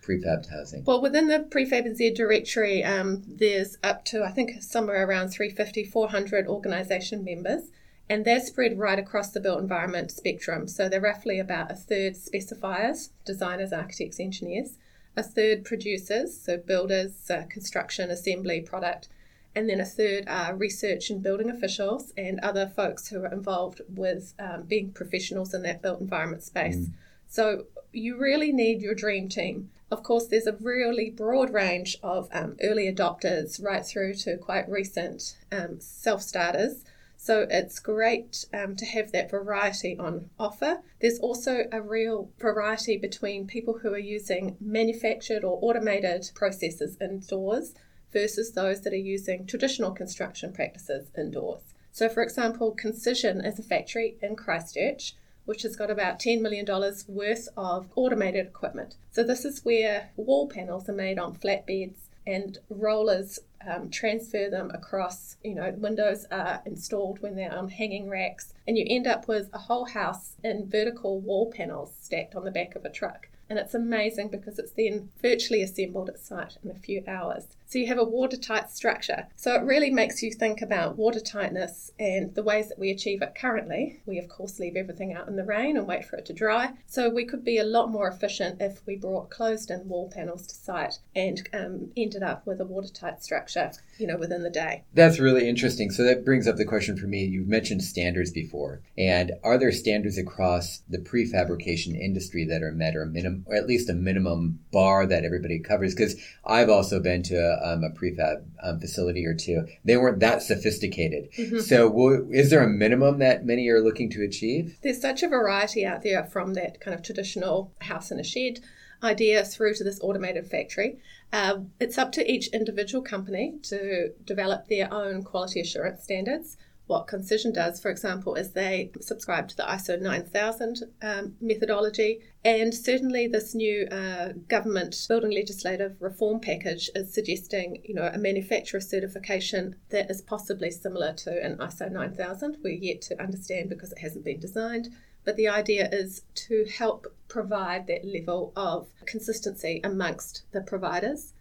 prefab 0.08 0.48
housing? 0.50 0.84
Well, 0.86 1.02
within 1.02 1.28
the 1.28 1.40
Prefab 1.40 1.86
NZ 1.86 2.16
directory, 2.16 2.84
um, 2.84 3.24
there's 3.28 3.78
up 3.84 4.06
to, 4.06 4.24
I 4.24 4.32
think, 4.32 4.62
somewhere 4.62 5.06
around 5.06 5.30
350, 5.30 5.84
400 5.84 6.48
organisation 6.48 7.24
members, 7.24 7.72
and 8.10 8.24
they're 8.24 8.40
spread 8.40 8.80
right 8.80 8.98
across 8.98 9.32
the 9.32 9.42
built 9.42 9.60
environment 9.60 10.12
spectrum. 10.12 10.68
So 10.68 10.88
they're 10.88 11.02
roughly 11.02 11.40
about 11.40 11.72
a 11.72 11.76
third 11.76 12.14
specifiers, 12.14 13.10
designers, 13.26 13.74
architects, 13.74 14.20
engineers, 14.20 14.78
a 15.18 15.24
third 15.24 15.66
producers, 15.66 16.40
so 16.40 16.58
builders, 16.58 17.30
uh, 17.30 17.44
construction, 17.50 18.10
assembly, 18.10 18.62
product, 18.62 19.10
and 19.56 19.68
then 19.68 19.82
a 19.82 19.86
third 19.86 20.26
are 20.28 20.56
research 20.56 21.10
and 21.10 21.24
building 21.24 21.50
officials 21.50 22.14
and 22.16 22.40
other 22.42 22.68
folks 22.68 23.08
who 23.08 23.24
are 23.24 23.34
involved 23.34 23.82
with 23.90 24.36
um, 24.38 24.64
being 24.64 24.92
professionals 24.92 25.54
in 25.54 25.64
that 25.64 25.82
built 25.82 26.00
environment 26.00 26.44
space. 26.44 26.76
Mm. 26.76 26.92
So 27.28 27.66
you 27.92 28.18
really 28.18 28.52
need 28.52 28.84
your 28.84 28.94
dream 28.94 29.28
team. 29.28 29.72
Of 29.90 30.04
course, 30.04 30.28
there's 30.28 30.48
a 30.48 30.58
really 30.60 31.10
broad 31.10 31.54
range 31.54 31.98
of 32.04 32.28
um, 32.34 32.58
early 32.62 32.92
adopters 32.92 33.64
right 33.64 33.86
through 33.86 34.16
to 34.16 34.38
quite 34.38 34.70
recent 34.70 35.38
um, 35.52 35.80
self 35.80 36.22
starters. 36.22 36.84
So 37.16 37.48
it's 37.50 37.80
great 37.80 38.46
um, 38.54 38.76
to 38.76 38.86
have 38.86 39.12
that 39.12 39.32
variety 39.32 39.98
on 39.98 40.30
offer. 40.38 40.82
There's 41.02 41.20
also 41.20 41.66
a 41.72 41.82
real 41.82 42.30
variety 42.38 42.98
between 42.98 43.48
people 43.48 43.80
who 43.80 43.94
are 43.94 43.98
using 43.98 44.56
manufactured 44.60 45.44
or 45.44 45.58
automated 45.62 46.30
processes 46.36 46.98
indoors 47.02 47.74
versus 48.14 48.52
those 48.52 48.82
that 48.82 48.94
are 48.94 48.98
using 48.98 49.46
traditional 49.46 49.92
construction 49.92 50.54
practices 50.54 51.10
indoors. 51.18 51.74
So, 51.92 52.08
for 52.08 52.22
example, 52.22 52.76
Concision 52.76 53.44
is 53.44 53.58
a 53.58 53.64
factory 53.64 54.18
in 54.22 54.36
Christchurch 54.36 55.16
which 55.48 55.64
has 55.64 55.76
got 55.76 55.90
about 55.90 56.20
$10 56.20 56.42
million 56.42 56.66
worth 57.08 57.48
of 57.56 57.88
automated 57.96 58.46
equipment. 58.46 58.96
So, 59.12 59.24
this 59.24 59.46
is 59.46 59.64
where 59.64 60.10
wall 60.18 60.48
panels 60.48 60.88
are 60.90 60.94
made 60.94 61.18
on 61.18 61.36
flatbeds 61.36 61.96
and 62.28 62.58
rollers 62.70 63.40
um, 63.66 63.90
transfer 63.90 64.50
them 64.50 64.70
across, 64.74 65.38
you 65.44 65.56
know, 65.56 65.74
windows 65.78 66.26
are 66.30 66.62
installed 66.66 67.22
when 67.22 67.36
they're 67.36 67.58
on 67.58 67.70
hanging 67.70 68.10
racks, 68.10 68.54
and 68.68 68.78
you 68.78 68.86
end 68.88 69.08
up 69.08 69.28
with 69.28 69.50
a 69.54 69.58
whole 69.58 69.86
house 69.86 70.34
in 70.44 70.70
vertical 70.70 71.20
wall 71.20 71.52
panels 71.52 71.94
stacked 72.02 72.36
on 72.36 72.44
the 72.44 72.52
back 72.52 72.76
of 72.76 72.86
a 72.86 72.90
truck. 72.90 73.30
And 73.50 73.58
it's 73.58 73.74
amazing 73.74 74.28
because 74.28 74.60
it's 74.60 74.74
then 74.74 75.10
virtually 75.22 75.64
assembled 75.64 76.10
at 76.10 76.20
site 76.20 76.58
in 76.64 76.70
a 76.70 76.76
few 76.76 77.02
hours. 77.08 77.48
So 77.68 77.80
you 77.80 77.88
have 77.88 77.98
a 77.98 78.04
watertight 78.04 78.72
structure. 78.72 79.28
So 79.36 79.54
it 79.54 79.64
really 79.64 79.92
makes 79.92 80.24
you 80.24 80.32
think 80.32 80.62
about 80.62 80.98
water 80.98 81.20
tightness 81.20 81.92
and 82.00 82.34
the 82.34 82.44
ways 82.44 82.70
that 82.70 82.80
we 82.80 82.92
achieve 82.92 83.22
it 83.22 83.36
currently. 83.36 84.00
We, 84.06 84.20
of 84.20 84.30
course, 84.30 84.58
leave 84.58 84.78
everything 84.78 85.14
out 85.14 85.28
in 85.28 85.36
the 85.36 85.44
rain 85.44 85.76
and 85.76 85.86
wait 85.86 86.06
for 86.06 86.16
it 86.16 86.26
to 86.28 86.34
dry. 86.34 86.72
So 86.86 87.10
we 87.10 87.26
could 87.26 87.44
be 87.44 87.58
a 87.58 87.66
lot 87.66 87.92
more 87.92 88.08
efficient 88.08 88.62
if 88.62 88.86
we 88.86 88.96
brought 88.96 89.30
closed 89.30 89.70
in 89.70 89.90
wall 89.90 90.10
panels 90.14 90.48
to 90.48 90.56
site 90.56 91.00
and 91.14 91.48
um, 91.54 91.92
ended 91.98 92.24
up 92.24 92.48
with 92.48 92.62
a 92.62 92.66
watertight 92.66 93.22
structure, 93.22 93.72
you 93.98 94.08
know, 94.08 94.18
within 94.18 94.44
the 94.44 94.50
day. 94.50 94.84
That's 94.94 95.20
really 95.20 95.50
interesting. 95.50 95.92
So 95.92 96.04
that 96.04 96.24
brings 96.24 96.48
up 96.48 96.56
the 96.56 96.66
question 96.66 96.96
for 96.96 97.08
me. 97.08 97.26
You've 97.26 97.50
mentioned 97.50 97.84
standards 97.84 98.32
before. 98.32 98.82
And 98.98 99.34
are 99.44 99.58
there 99.58 99.74
standards 99.74 100.18
across 100.18 100.84
the 100.90 101.00
prefabrication 101.00 102.00
industry 102.00 102.46
that 102.46 102.64
are 102.64 102.72
met 102.72 102.96
or, 102.96 103.06
minimum, 103.06 103.44
or 103.46 103.56
at 103.56 103.68
least 103.68 103.90
a 103.90 103.94
minimum 103.94 104.60
bar 104.72 105.06
that 105.06 105.26
everybody 105.26 105.60
covers? 105.60 105.94
Because 105.94 106.16
I've 106.46 106.70
also 106.70 107.02
been 107.02 107.24
to 107.24 107.57
um, 107.64 107.84
a 107.84 107.90
prefab 107.90 108.46
um, 108.64 108.80
facility 108.80 109.26
or 109.26 109.34
two. 109.34 109.68
They 109.84 109.98
weren't 109.98 110.20
that 110.20 110.42
sophisticated. 110.42 111.30
Mm-hmm. 111.38 111.60
So, 111.60 111.90
will, 111.90 112.28
is 112.32 112.50
there 112.50 112.64
a 112.64 112.70
minimum 112.70 113.20
that 113.20 113.46
many 113.46 113.68
are 113.70 113.82
looking 113.82 114.10
to 114.12 114.24
achieve? 114.24 114.78
There's 114.82 115.02
such 115.02 115.24
a 115.24 115.28
variety 115.28 115.86
out 115.86 116.04
there 116.04 116.24
from 116.24 116.54
that 116.56 116.80
kind 116.80 116.96
of 116.96 117.04
traditional 117.04 117.72
house 117.82 118.12
in 118.12 118.20
a 118.20 118.24
shed 118.24 118.60
idea 119.04 119.44
through 119.44 119.76
to 119.76 119.84
this 119.84 120.00
automated 120.02 120.48
factory. 120.48 120.98
Uh, 121.32 121.60
it's 121.80 121.98
up 121.98 122.12
to 122.14 122.32
each 122.32 122.48
individual 122.48 123.04
company 123.04 123.56
to 123.64 124.14
develop 124.24 124.68
their 124.68 124.92
own 124.94 125.24
quality 125.24 125.60
assurance 125.60 126.04
standards 126.04 126.58
what 126.88 127.08
Concision 127.08 127.54
does, 127.54 127.80
for 127.80 127.92
example, 127.92 128.36
is 128.36 128.52
they 128.52 128.92
subscribe 129.02 129.48
to 129.50 129.58
the 129.58 129.64
ISO 129.64 130.00
9000 130.02 130.84
um, 131.02 131.36
methodology. 131.40 132.22
And 132.44 132.74
certainly, 132.74 133.28
this 133.28 133.54
new 133.54 133.86
uh, 133.92 134.30
government 134.48 134.96
building 135.08 135.32
legislative 135.32 135.98
reform 136.02 136.40
package 136.40 136.90
is 136.96 137.14
suggesting, 137.14 137.82
you 137.84 137.94
know, 137.94 138.10
a 138.14 138.18
manufacturer 138.18 138.80
certification 138.80 139.76
that 139.90 140.10
is 140.10 140.22
possibly 140.22 140.72
similar 140.72 141.14
to 141.14 141.44
an 141.44 141.58
ISO 141.58 141.92
9000. 141.92 142.58
We're 142.64 142.74
yet 142.74 143.02
to 143.04 143.22
understand 143.22 143.70
because 143.70 143.92
it 143.92 144.00
hasn't 144.00 144.26
been 144.26 144.40
designed. 144.40 144.90
But 145.26 145.36
the 145.36 145.50
idea 145.50 145.90
is 145.92 146.22
to 146.36 146.66
help 146.78 147.14
provide 147.28 147.88
that 147.88 148.06
level 148.06 148.54
of 148.56 148.88
consistency 149.06 149.82
amongst 149.84 150.44
the 150.54 150.62
providers. 150.62 151.34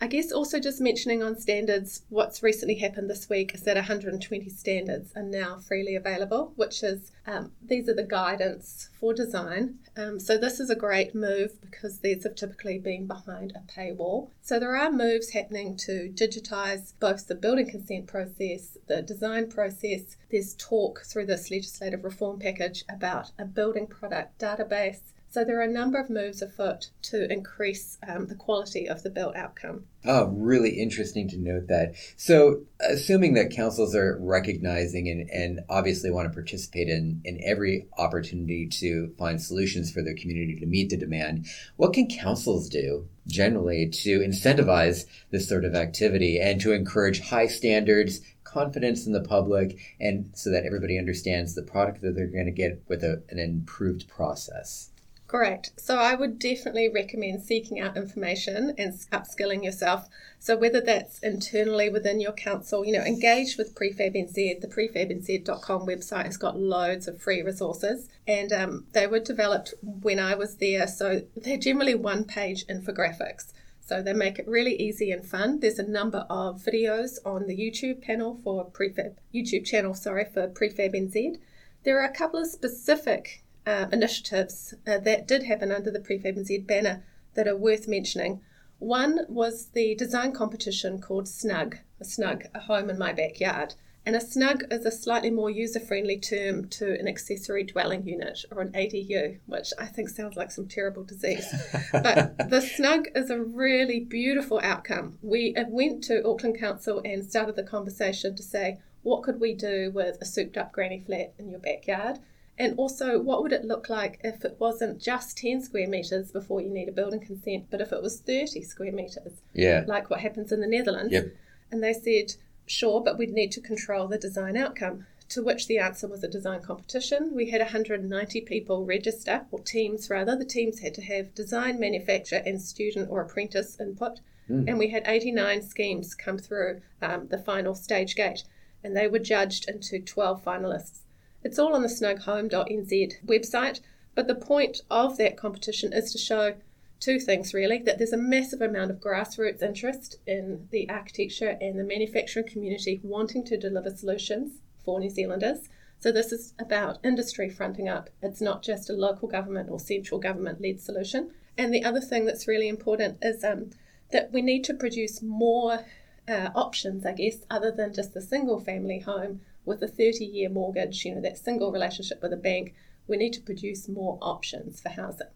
I 0.00 0.06
guess 0.06 0.30
also 0.30 0.60
just 0.60 0.80
mentioning 0.80 1.24
on 1.24 1.40
standards, 1.40 2.02
what's 2.08 2.42
recently 2.42 2.76
happened 2.76 3.10
this 3.10 3.28
week 3.28 3.52
is 3.52 3.62
that 3.62 3.74
120 3.74 4.48
standards 4.48 5.12
are 5.16 5.24
now 5.24 5.58
freely 5.58 5.96
available, 5.96 6.52
which 6.54 6.84
is 6.84 7.10
um, 7.26 7.50
these 7.60 7.88
are 7.88 7.94
the 7.94 8.04
guidance 8.04 8.90
for 8.92 9.12
design. 9.12 9.78
Um, 9.96 10.20
so 10.20 10.38
this 10.38 10.60
is 10.60 10.70
a 10.70 10.76
great 10.76 11.16
move 11.16 11.60
because 11.60 11.98
these 11.98 12.22
have 12.22 12.36
typically 12.36 12.78
been 12.78 13.08
behind 13.08 13.52
a 13.56 13.72
paywall. 13.72 14.30
So 14.40 14.60
there 14.60 14.76
are 14.76 14.92
moves 14.92 15.30
happening 15.30 15.76
to 15.78 16.12
digitise 16.14 16.92
both 17.00 17.26
the 17.26 17.34
building 17.34 17.68
consent 17.68 18.06
process, 18.06 18.78
the 18.86 19.02
design 19.02 19.50
process. 19.50 20.16
There's 20.30 20.54
talk 20.54 21.02
through 21.06 21.26
this 21.26 21.50
legislative 21.50 22.04
reform 22.04 22.38
package 22.38 22.84
about 22.88 23.32
a 23.36 23.44
building 23.44 23.88
product 23.88 24.38
database 24.38 25.00
so 25.30 25.44
there 25.44 25.58
are 25.58 25.64
a 25.64 25.72
number 25.72 25.98
of 25.98 26.08
moves 26.08 26.40
afoot 26.40 26.90
to 27.02 27.30
increase 27.30 27.98
um, 28.06 28.26
the 28.26 28.34
quality 28.34 28.88
of 28.88 29.02
the 29.02 29.10
built 29.10 29.36
outcome. 29.36 29.84
Oh, 30.04 30.26
really 30.28 30.80
interesting 30.80 31.28
to 31.28 31.36
note 31.36 31.66
that. 31.68 31.94
So, 32.16 32.62
assuming 32.80 33.34
that 33.34 33.50
councils 33.50 33.94
are 33.94 34.16
recognizing 34.20 35.08
and, 35.08 35.28
and 35.28 35.60
obviously 35.68 36.10
want 36.10 36.28
to 36.28 36.34
participate 36.34 36.88
in, 36.88 37.20
in 37.24 37.40
every 37.44 37.88
opportunity 37.98 38.68
to 38.80 39.12
find 39.18 39.42
solutions 39.42 39.92
for 39.92 40.02
their 40.02 40.14
community 40.14 40.58
to 40.60 40.66
meet 40.66 40.90
the 40.90 40.96
demand, 40.96 41.46
what 41.76 41.92
can 41.92 42.08
councils 42.08 42.68
do 42.68 43.06
generally 43.26 43.88
to 43.88 44.20
incentivize 44.20 45.04
this 45.30 45.48
sort 45.48 45.64
of 45.64 45.74
activity 45.74 46.40
and 46.40 46.60
to 46.62 46.72
encourage 46.72 47.20
high 47.20 47.46
standards, 47.46 48.20
confidence 48.44 49.06
in 49.06 49.12
the 49.12 49.20
public, 49.20 49.78
and 50.00 50.30
so 50.34 50.50
that 50.50 50.64
everybody 50.64 50.98
understands 50.98 51.54
the 51.54 51.62
product 51.62 52.00
that 52.00 52.14
they're 52.14 52.26
going 52.26 52.46
to 52.46 52.50
get 52.50 52.82
with 52.88 53.04
a, 53.04 53.22
an 53.28 53.38
improved 53.38 54.08
process? 54.08 54.90
Correct. 55.28 55.72
So 55.76 55.98
I 55.98 56.14
would 56.14 56.38
definitely 56.38 56.88
recommend 56.88 57.42
seeking 57.42 57.78
out 57.78 57.98
information 57.98 58.72
and 58.78 58.94
upskilling 59.12 59.62
yourself. 59.62 60.08
So 60.38 60.56
whether 60.56 60.80
that's 60.80 61.18
internally 61.18 61.90
within 61.90 62.18
your 62.18 62.32
council, 62.32 62.82
you 62.82 62.94
know, 62.94 63.04
engage 63.04 63.58
with 63.58 63.74
Prefab 63.74 64.14
NZ. 64.14 64.62
The 64.62 64.66
prefabnz.com 64.66 65.86
website 65.86 66.24
has 66.24 66.38
got 66.38 66.58
loads 66.58 67.06
of 67.06 67.20
free 67.20 67.42
resources, 67.42 68.08
and 68.26 68.50
um, 68.54 68.86
they 68.92 69.06
were 69.06 69.20
developed 69.20 69.74
when 69.82 70.18
I 70.18 70.34
was 70.34 70.56
there. 70.56 70.86
So 70.86 71.20
they're 71.36 71.58
generally 71.58 71.94
one-page 71.94 72.66
infographics. 72.66 73.52
So 73.82 74.02
they 74.02 74.14
make 74.14 74.38
it 74.38 74.48
really 74.48 74.76
easy 74.76 75.10
and 75.10 75.26
fun. 75.26 75.60
There's 75.60 75.78
a 75.78 75.86
number 75.86 76.24
of 76.30 76.62
videos 76.62 77.18
on 77.26 77.46
the 77.46 77.56
YouTube 77.56 78.00
panel 78.00 78.40
for 78.42 78.70
Prefab 78.70 79.16
YouTube 79.34 79.66
channel, 79.66 79.92
sorry, 79.92 80.24
for 80.24 80.48
Prefab 80.48 80.94
NZ. 80.94 81.36
There 81.84 82.00
are 82.00 82.08
a 82.08 82.14
couple 82.14 82.40
of 82.40 82.46
specific 82.46 83.44
uh, 83.68 83.86
initiatives 83.92 84.72
uh, 84.86 84.96
that 84.98 85.28
did 85.28 85.42
happen 85.42 85.70
under 85.70 85.90
the 85.90 86.00
Prefab 86.00 86.38
NZ 86.38 86.66
banner 86.66 87.04
that 87.34 87.46
are 87.46 87.56
worth 87.56 87.86
mentioning. 87.86 88.40
One 88.78 89.26
was 89.28 89.66
the 89.74 89.94
design 89.94 90.32
competition 90.32 91.00
called 91.00 91.28
Snug, 91.28 91.76
a 92.00 92.04
Snug, 92.04 92.44
a 92.54 92.60
home 92.60 92.88
in 92.88 92.98
my 92.98 93.12
backyard. 93.12 93.74
And 94.06 94.16
a 94.16 94.22
snug 94.22 94.64
is 94.70 94.86
a 94.86 94.90
slightly 94.90 95.28
more 95.28 95.50
user 95.50 95.80
friendly 95.80 96.18
term 96.18 96.68
to 96.68 96.98
an 96.98 97.06
accessory 97.06 97.62
dwelling 97.62 98.06
unit 98.06 98.42
or 98.50 98.62
an 98.62 98.72
ADU, 98.72 99.38
which 99.44 99.70
I 99.78 99.84
think 99.84 100.08
sounds 100.08 100.34
like 100.34 100.50
some 100.50 100.66
terrible 100.66 101.04
disease. 101.04 101.46
but 101.92 102.48
the 102.48 102.62
snug 102.62 103.08
is 103.14 103.28
a 103.28 103.38
really 103.38 104.00
beautiful 104.00 104.60
outcome. 104.62 105.18
We 105.20 105.54
went 105.68 106.04
to 106.04 106.26
Auckland 106.26 106.58
Council 106.58 107.02
and 107.04 107.22
started 107.22 107.56
the 107.56 107.64
conversation 107.64 108.34
to 108.36 108.42
say, 108.42 108.78
what 109.02 109.24
could 109.24 109.40
we 109.40 109.52
do 109.52 109.90
with 109.94 110.16
a 110.22 110.24
souped 110.24 110.56
up 110.56 110.72
granny 110.72 111.02
flat 111.04 111.34
in 111.38 111.50
your 111.50 111.60
backyard? 111.60 112.18
And 112.58 112.76
also, 112.76 113.20
what 113.20 113.42
would 113.42 113.52
it 113.52 113.64
look 113.64 113.88
like 113.88 114.18
if 114.24 114.44
it 114.44 114.56
wasn't 114.58 115.00
just 115.00 115.38
10 115.38 115.62
square 115.62 115.86
metres 115.86 116.32
before 116.32 116.60
you 116.60 116.68
need 116.68 116.88
a 116.88 116.92
building 116.92 117.20
consent, 117.20 117.66
but 117.70 117.80
if 117.80 117.92
it 117.92 118.02
was 118.02 118.20
30 118.20 118.62
square 118.62 118.90
metres? 118.90 119.42
Yeah. 119.52 119.84
Like 119.86 120.10
what 120.10 120.20
happens 120.20 120.50
in 120.50 120.60
the 120.60 120.66
Netherlands. 120.66 121.12
Yep. 121.12 121.34
And 121.70 121.82
they 121.82 121.92
said, 121.92 122.34
Sure, 122.66 123.00
but 123.00 123.16
we'd 123.16 123.32
need 123.32 123.52
to 123.52 123.60
control 123.60 124.08
the 124.08 124.18
design 124.18 124.56
outcome. 124.56 125.06
To 125.30 125.42
which 125.42 125.66
the 125.66 125.78
answer 125.78 126.08
was 126.08 126.24
a 126.24 126.28
design 126.28 126.62
competition. 126.62 127.34
We 127.34 127.50
had 127.50 127.60
190 127.60 128.40
people 128.42 128.84
register, 128.84 129.46
or 129.50 129.60
teams 129.60 130.08
rather. 130.08 130.34
The 130.34 130.44
teams 130.44 130.80
had 130.80 130.94
to 130.94 131.02
have 131.02 131.34
design, 131.34 131.78
manufacture, 131.78 132.42
and 132.44 132.60
student 132.60 133.10
or 133.10 133.20
apprentice 133.20 133.78
input. 133.78 134.20
Mm. 134.50 134.68
And 134.68 134.78
we 134.78 134.88
had 134.88 135.02
89 135.06 135.62
schemes 135.62 136.14
come 136.14 136.38
through 136.38 136.80
um, 137.02 137.28
the 137.28 137.38
final 137.38 137.74
stage 137.74 138.16
gate, 138.16 138.44
and 138.82 138.96
they 138.96 139.06
were 139.06 139.18
judged 139.18 139.68
into 139.68 140.00
12 140.00 140.42
finalists. 140.42 141.00
It's 141.44 141.58
all 141.58 141.74
on 141.74 141.82
the 141.82 141.88
snughome.nz 141.88 143.24
website, 143.24 143.80
but 144.14 144.26
the 144.26 144.34
point 144.34 144.80
of 144.90 145.16
that 145.18 145.36
competition 145.36 145.92
is 145.92 146.10
to 146.12 146.18
show 146.18 146.54
two 147.00 147.20
things 147.20 147.54
really 147.54 147.78
that 147.78 147.98
there's 147.98 148.12
a 148.12 148.16
massive 148.16 148.60
amount 148.60 148.90
of 148.90 149.00
grassroots 149.00 149.62
interest 149.62 150.16
in 150.26 150.66
the 150.72 150.88
architecture 150.90 151.56
and 151.60 151.78
the 151.78 151.84
manufacturing 151.84 152.46
community 152.46 153.00
wanting 153.04 153.44
to 153.44 153.56
deliver 153.56 153.90
solutions 153.90 154.58
for 154.84 154.98
New 154.98 155.10
Zealanders. 155.10 155.68
So, 156.00 156.12
this 156.12 156.32
is 156.32 156.54
about 156.58 156.98
industry 157.04 157.48
fronting 157.50 157.88
up. 157.88 158.10
It's 158.22 158.40
not 158.40 158.62
just 158.62 158.90
a 158.90 158.92
local 158.92 159.28
government 159.28 159.68
or 159.70 159.80
central 159.80 160.20
government 160.20 160.60
led 160.60 160.80
solution. 160.80 161.32
And 161.56 161.74
the 161.74 161.84
other 161.84 162.00
thing 162.00 162.24
that's 162.24 162.48
really 162.48 162.68
important 162.68 163.18
is 163.20 163.42
um, 163.42 163.70
that 164.12 164.32
we 164.32 164.42
need 164.42 164.64
to 164.64 164.74
produce 164.74 165.22
more 165.22 165.84
uh, 166.28 166.50
options, 166.54 167.04
I 167.04 167.12
guess, 167.12 167.44
other 167.50 167.70
than 167.70 167.94
just 167.94 168.14
the 168.14 168.20
single 168.20 168.60
family 168.60 169.00
home 169.00 169.40
with 169.68 169.82
a 169.82 169.88
30 169.88 170.24
year 170.24 170.48
mortgage, 170.48 171.04
you 171.04 171.14
know, 171.14 171.20
that 171.20 171.38
single 171.38 171.70
relationship 171.70 172.20
with 172.22 172.32
a 172.32 172.36
bank. 172.36 172.74
We 173.06 173.16
need 173.16 173.34
to 173.34 173.40
produce 173.40 173.88
more 173.88 174.18
options 174.20 174.80
for 174.80 174.88
housing. 174.88 175.28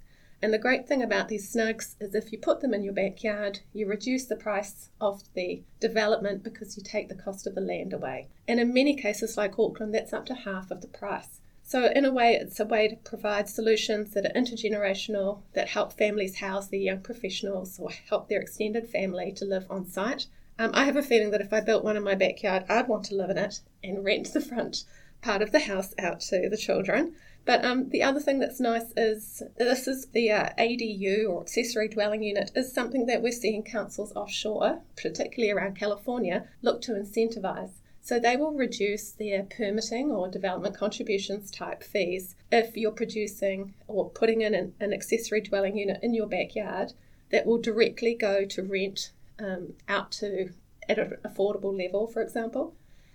And 0.43 0.53
the 0.53 0.59
great 0.59 0.89
thing 0.89 1.03
about 1.03 1.29
these 1.29 1.55
snugs 1.55 1.95
is 2.01 2.17
if 2.17 2.33
you 2.33 2.39
put 2.39 2.61
them 2.61 2.75
in 2.75 2.83
your 2.83 2.93
backyard, 2.93 3.61
you 3.73 3.87
reduce 3.87 4.25
the 4.25 4.35
price 4.35 4.89
of 5.01 5.23
the 5.35 5.62
development 5.79 6.43
because 6.43 6.77
you 6.77 6.83
take 6.83 7.09
the 7.09 7.15
cost 7.15 7.47
of 7.47 7.55
the 7.55 7.61
land 7.61 7.93
away. 7.93 8.27
And 8.49 8.59
in 8.59 8.75
many 8.75 8.97
cases, 8.97 9.37
like 9.37 9.57
Auckland, 9.57 9.95
that's 9.95 10.12
up 10.12 10.27
to 10.27 10.35
half 10.35 10.73
of 10.73 10.81
the 10.81 10.89
price. 10.89 11.41
So, 11.62 11.87
in 11.87 12.05
a 12.05 12.12
way, 12.12 12.35
it's 12.35 12.59
a 12.59 12.65
way 12.65 12.89
to 12.89 12.97
provide 12.97 13.49
solutions 13.49 14.15
that 14.15 14.27
are 14.27 14.39
intergenerational, 14.39 15.43
that 15.53 15.69
help 15.69 15.93
families 15.93 16.41
house 16.41 16.67
their 16.67 16.81
young 16.81 17.03
professionals 17.03 17.79
or 17.79 17.91
help 17.91 18.29
their 18.29 18.41
extended 18.41 18.89
family 18.89 19.31
to 19.37 19.45
live 19.45 19.67
on 19.71 19.87
site. 19.87 20.27
Um, 20.59 20.71
I 20.75 20.85
have 20.85 20.97
a 20.97 21.03
feeling 21.03 21.31
that 21.31 21.41
if 21.41 21.53
I 21.53 21.61
built 21.61 21.83
one 21.83 21.97
in 21.97 22.03
my 22.03 22.15
backyard, 22.15 22.65
I'd 22.69 22.89
want 22.89 23.05
to 23.07 23.15
live 23.15 23.31
in 23.31 23.39
it 23.39 23.61
and 23.83 24.05
rent 24.05 24.33
the 24.33 24.41
front 24.41 24.85
part 25.23 25.41
of 25.41 25.51
the 25.53 25.61
house 25.61 25.95
out 25.99 26.21
to 26.21 26.49
the 26.49 26.57
children. 26.57 27.15
But 27.45 27.65
um, 27.65 27.89
the 27.89 28.03
other 28.03 28.21
thing 28.21 28.39
that's 28.39 28.61
nice 28.61 28.93
is 28.97 29.43
this 29.57 29.89
is 29.89 30.07
the 30.07 30.31
uh, 30.31 30.51
ADU 30.59 31.29
or 31.29 31.43
accessory 31.43 31.89
dwelling 31.89 32.23
unit 32.23 32.53
is 32.55 32.73
something 32.73 33.07
that 33.07 33.23
we're 33.23 33.33
seeing 33.33 33.65
councils 33.65 34.13
offshore, 34.15 34.83
particularly 34.97 35.51
around 35.51 35.77
California, 35.77 36.47
look 36.61 36.83
to 36.83 36.93
incentivise. 36.93 37.73
So 38.01 38.19
they 38.19 38.37
will 38.37 38.53
reduce 38.53 39.13
their 39.13 39.45
permitting 39.45 40.11
or 40.11 40.29
development 40.29 40.77
contributions 40.77 41.51
type 41.51 41.83
fees 41.83 42.35
if 42.51 42.77
you're 42.77 42.93
producing 42.93 43.75
or 43.89 44.11
putting 44.11 44.41
in 44.43 44.55
an, 44.55 44.75
an 44.81 44.93
accessory 44.93 45.41
dwelling 45.41 45.79
unit 45.79 46.01
in 46.03 46.13
your 46.13 46.27
backyard 46.27 46.93
that 47.31 47.47
will 47.47 47.59
directly 47.59 48.15
go 48.15 48.45
to 48.45 48.63
rent 48.63 49.13
um, 49.39 49.75
out 49.89 50.11
to 50.12 50.51
at 50.89 50.99
an 50.99 51.17
affordable 51.25 51.77
level, 51.77 52.07
for 52.07 52.23
example 52.23 52.75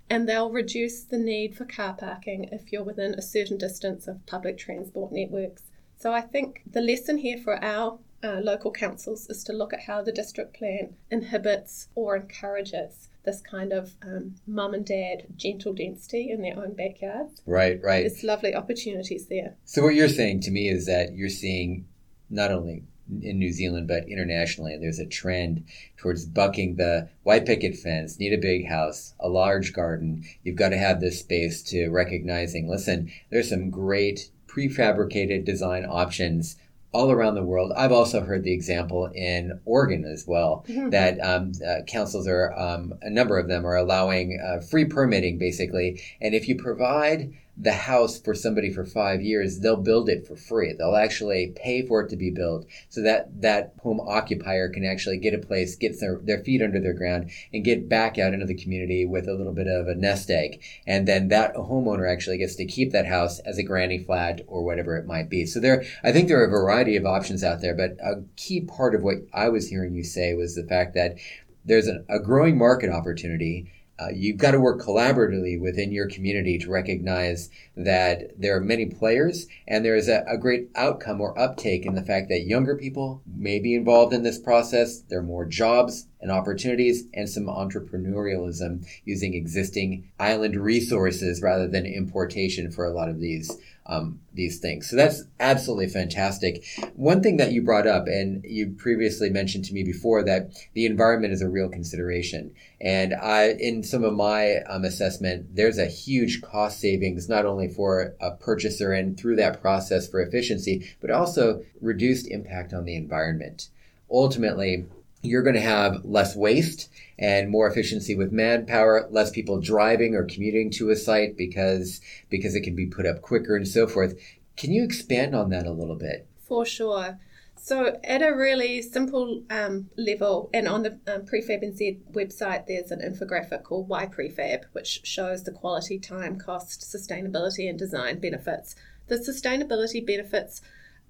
and 0.10 0.28
they'll 0.28 0.52
reduce 0.52 1.04
the 1.04 1.18
need 1.18 1.56
for 1.56 1.66
car 1.66 1.94
parking 1.94 2.46
if 2.52 2.72
you're 2.72 2.84
within 2.84 3.14
a 3.16 3.22
certain 3.22 3.58
distance 3.58 4.08
of 4.08 4.26
public 4.26 4.58
transport 4.58 5.12
networks. 5.12 5.64
So 5.98 6.14
I 6.14 6.22
think 6.22 6.62
the 6.72 6.82
lesson 6.82 7.18
here 7.18 7.38
for 7.38 7.64
our 7.64 8.00
uh, 8.24 8.40
local 8.42 8.72
councils 8.72 9.30
is 9.30 9.44
to 9.44 9.54
look 9.54 9.74
at 9.74 9.82
how 9.82 10.02
the 10.02 10.12
district 10.12 10.58
plan 10.58 10.96
inhibits 11.12 11.90
or 11.96 12.16
encourages 12.16 13.10
this 13.26 13.42
kind 13.42 13.74
of 13.74 13.96
um, 14.02 14.36
mum 14.48 14.74
and 14.74 14.86
dad 14.86 15.24
gentle 15.36 15.74
density 15.74 16.30
in 16.32 16.42
their 16.42 16.58
own 16.58 16.74
backyards. 16.74 17.42
Right, 17.46 17.80
right. 17.84 18.02
There's 18.08 18.24
lovely 18.24 18.56
opportunities 18.56 19.28
there. 19.28 19.56
So 19.66 19.84
what 19.84 19.96
you're 19.96 20.08
saying 20.08 20.42
to 20.42 20.52
me 20.52 20.70
is 20.70 20.86
that 20.86 21.14
you're 21.14 21.30
seeing 21.30 21.86
not 22.30 22.52
only 22.52 22.84
in 23.22 23.40
New 23.40 23.52
Zealand, 23.52 23.88
but 23.88 24.08
internationally, 24.08 24.78
there's 24.78 25.00
a 25.00 25.06
trend 25.06 25.66
towards 25.98 26.26
bucking 26.26 26.76
the 26.76 27.10
white 27.24 27.46
picket 27.46 27.76
fence, 27.76 28.20
need 28.20 28.34
a 28.34 28.38
big 28.38 28.68
house, 28.68 29.14
a 29.20 29.30
large 29.30 29.74
garden. 29.74 30.24
You've 30.44 30.56
got 30.56 30.70
to 30.70 30.78
have 30.78 31.00
this 31.00 31.20
space 31.20 31.62
to 31.64 31.90
recognizing, 31.90 32.68
listen, 32.68 33.12
there's 33.30 33.50
some 33.50 33.70
great 33.70 34.32
prefabricated 34.48 35.46
design 35.46 35.86
options 35.86 36.58
all 36.92 37.12
around 37.12 37.36
the 37.36 37.44
world. 37.44 37.74
I've 37.76 37.92
also 37.92 38.22
heard 38.22 38.44
the 38.44 38.54
example 38.54 39.06
in 39.14 39.60
Oregon 39.66 40.06
as 40.06 40.26
well 40.26 40.66
mm-hmm. 40.68 40.90
that 40.90 41.20
um, 41.20 41.52
uh, 41.66 41.84
councils 41.86 42.28
are, 42.28 42.58
um, 42.58 42.94
a 43.02 43.10
number 43.10 43.38
of 43.38 43.48
them 43.48 43.66
are 43.66 43.76
allowing 43.76 44.40
uh, 44.44 44.62
free 44.62 44.86
permitting 44.86 45.38
basically. 45.38 46.02
And 46.22 46.34
if 46.34 46.48
you 46.48 46.56
provide 46.56 47.34
the 47.60 47.74
house 47.74 48.20
for 48.20 48.36
somebody 48.36 48.72
for 48.72 48.86
five 48.86 49.22
years, 49.22 49.60
they'll 49.60 49.76
build 49.76 50.10
it 50.10 50.28
for 50.28 50.36
free. 50.36 50.74
They'll 50.74 50.96
actually 50.96 51.54
pay 51.56 51.86
for 51.86 52.02
it 52.02 52.10
to 52.10 52.16
be 52.16 52.30
built 52.30 52.68
so 52.90 53.02
that 53.02 53.42
that 53.42 53.74
home 53.82 54.00
occupier 54.00 54.70
can 54.70 54.86
actually 54.86 55.18
get 55.18 55.34
a 55.34 55.40
place, 55.40 55.76
get 55.76 56.00
their, 56.00 56.20
their 56.22 56.44
feet 56.44 56.62
under 56.62 56.80
their 56.80 56.94
ground, 56.94 57.32
and 57.52 57.66
get 57.66 57.90
back 57.90 58.20
out 58.20 58.34
into 58.34 58.46
the 58.46 58.54
community 58.54 59.06
with 59.06 59.28
a 59.28 59.34
little 59.34 59.54
bit 59.54 59.68
of 59.68 59.88
a 59.88 59.96
nest 59.96 60.30
egg. 60.30 60.62
And 60.86 61.08
then 61.08 61.30
that 61.30 61.56
homeowner 61.56 62.12
actually 62.12 62.38
gets 62.38 62.56
to 62.56 62.66
keep 62.66 62.92
that 62.92 63.08
house 63.08 63.40
as 63.40 63.58
a 63.58 63.64
granny 63.64 63.98
flat 63.98 64.42
or 64.46 64.64
whatever 64.64 64.96
it 64.96 65.08
might 65.08 65.30
be. 65.30 65.48
So 65.48 65.60
there, 65.60 65.84
I 66.04 66.12
think 66.12 66.28
there 66.28 66.40
are 66.40 66.48
a 66.48 66.50
variety 66.50 66.96
of 66.96 67.08
options 67.08 67.44
out 67.44 67.62
there, 67.62 67.74
but 67.74 67.98
a 68.04 68.22
key 68.36 68.62
part 68.62 68.94
of 68.94 69.02
what 69.02 69.18
I 69.34 69.50
was 69.50 69.70
hearing 69.70 69.96
you 69.96 70.04
say 70.04 70.36
was 70.36 70.54
the 70.54 70.64
fact 70.64 70.94
that 70.94 71.18
there's 71.66 71.88
a, 71.88 72.04
a 72.08 72.20
growing 72.20 72.58
market 72.58 72.90
opportunity 72.90 73.72
uh, 74.00 74.10
you've 74.14 74.38
got 74.38 74.52
to 74.52 74.60
work 74.60 74.80
collaboratively 74.80 75.60
within 75.60 75.92
your 75.92 76.08
community 76.08 76.58
to 76.60 76.70
recognize 76.70 77.50
that 77.76 78.40
there 78.40 78.56
are 78.56 78.62
many 78.62 78.86
players 78.86 79.48
and 79.68 79.84
there 79.84 79.96
is 79.96 80.08
a, 80.08 80.24
a, 80.28 80.38
great 80.38 80.70
outcome 80.76 81.20
or 81.20 81.38
uptake 81.40 81.86
in 81.86 81.96
the 81.96 82.04
fact 82.04 82.30
that 82.30 82.42
younger 82.42 82.76
people 82.76 83.22
may 83.26 83.58
be 83.58 83.74
involved 83.74 84.14
in 84.14 84.22
this 84.22 84.38
process. 84.38 85.00
There 85.00 85.20
are 85.20 85.24
more 85.24 85.46
jobs 85.46 86.08
and 86.22 86.32
opportunities 86.32 87.06
and 87.14 87.28
some 87.28 87.46
entrepreneurialism 87.46 88.86
using 89.04 89.34
existing 89.34 90.12
island 90.20 90.56
resources 90.56 91.42
rather 91.42 91.68
than 91.68 91.86
importation 91.86 92.72
for 92.72 92.86
a 92.86 92.94
lot 92.94 93.10
of 93.10 93.20
these 93.20 93.58
um, 93.88 94.20
these 94.34 94.60
things. 94.60 94.90
So 94.90 94.96
that's 94.96 95.24
absolutely 95.40 95.88
fantastic. 95.88 96.64
One 96.96 97.24
thing 97.24 97.38
that 97.38 97.52
you 97.52 97.62
brought 97.62 97.88
up, 97.88 98.08
and 98.08 98.44
you 98.44 98.76
previously 98.78 99.30
mentioned 99.30 99.66
to 99.66 99.74
me 99.74 99.84
before, 99.84 100.24
that 100.24 100.52
the 100.74 100.86
environment 100.86 101.34
is 101.34 101.42
a 101.42 101.50
real 101.50 101.70
consideration. 101.70 102.54
And 102.82 103.14
I, 103.14 103.56
in 103.60 103.84
some 103.84 104.04
of 104.04 104.14
my 104.14 104.58
um, 104.70 104.84
assessment, 104.84 105.56
there's 105.56 105.78
a 105.78 105.88
huge 105.88 106.42
cost 106.42 106.80
savings 106.80 107.30
not 107.30 107.46
only 107.46 107.70
for 107.70 108.16
a 108.20 108.32
purchaser 108.32 108.92
and 108.92 109.18
through 109.18 109.38
that 109.38 109.62
process 109.62 110.08
for 110.08 110.22
efficiency, 110.22 110.90
but 111.02 111.10
also 111.10 111.64
reduced 111.82 112.28
impact 112.28 112.74
on 112.74 112.86
the 112.86 112.96
environment. 112.96 113.70
Ultimately, 114.12 114.86
you're 115.22 115.44
going 115.44 115.56
to 115.56 115.62
have 115.62 116.06
less 116.06 116.36
waste 116.36 116.90
and 117.20 117.50
more 117.50 117.68
efficiency 117.68 118.16
with 118.16 118.32
manpower, 118.32 119.08
less 119.10 119.32
people 119.32 119.60
driving 119.60 120.16
or 120.16 120.24
commuting 120.24 120.70
to 120.72 120.90
a 120.90 120.96
site 120.96 121.36
because 121.38 122.02
because 122.30 122.56
it 122.56 122.62
can 122.62 122.76
be 122.76 122.86
put 122.86 123.06
up 123.06 123.22
quicker 123.22 123.56
and 123.56 123.68
so 123.68 123.88
forth. 123.88 124.16
Can 124.56 124.72
you 124.72 124.84
expand 124.84 125.36
on 125.36 125.50
that 125.50 125.66
a 125.66 125.72
little 125.72 125.96
bit? 125.96 126.28
For 126.48 126.66
sure. 126.66 127.20
So, 127.60 127.98
at 128.04 128.22
a 128.22 128.36
really 128.36 128.82
simple 128.82 129.44
um, 129.50 129.90
level, 129.98 130.50
and 130.54 130.68
on 130.68 130.84
the 130.84 131.00
um, 131.08 131.26
Prefab 131.26 131.64
NZ 131.64 132.00
website, 132.14 132.68
there's 132.68 132.92
an 132.92 133.02
infographic 133.02 133.64
called 133.64 133.90
Why 133.90 134.06
Prefab, 134.06 134.66
which 134.72 135.02
shows 135.04 135.44
the 135.44 135.52
quality, 135.52 136.00
time, 136.00 136.38
cost, 136.38 136.82
sustainability, 136.82 137.68
and 137.68 137.78
design 137.78 138.20
benefits. 138.20 138.76
The 139.08 139.18
sustainability 139.18 140.06
benefits 140.06 140.62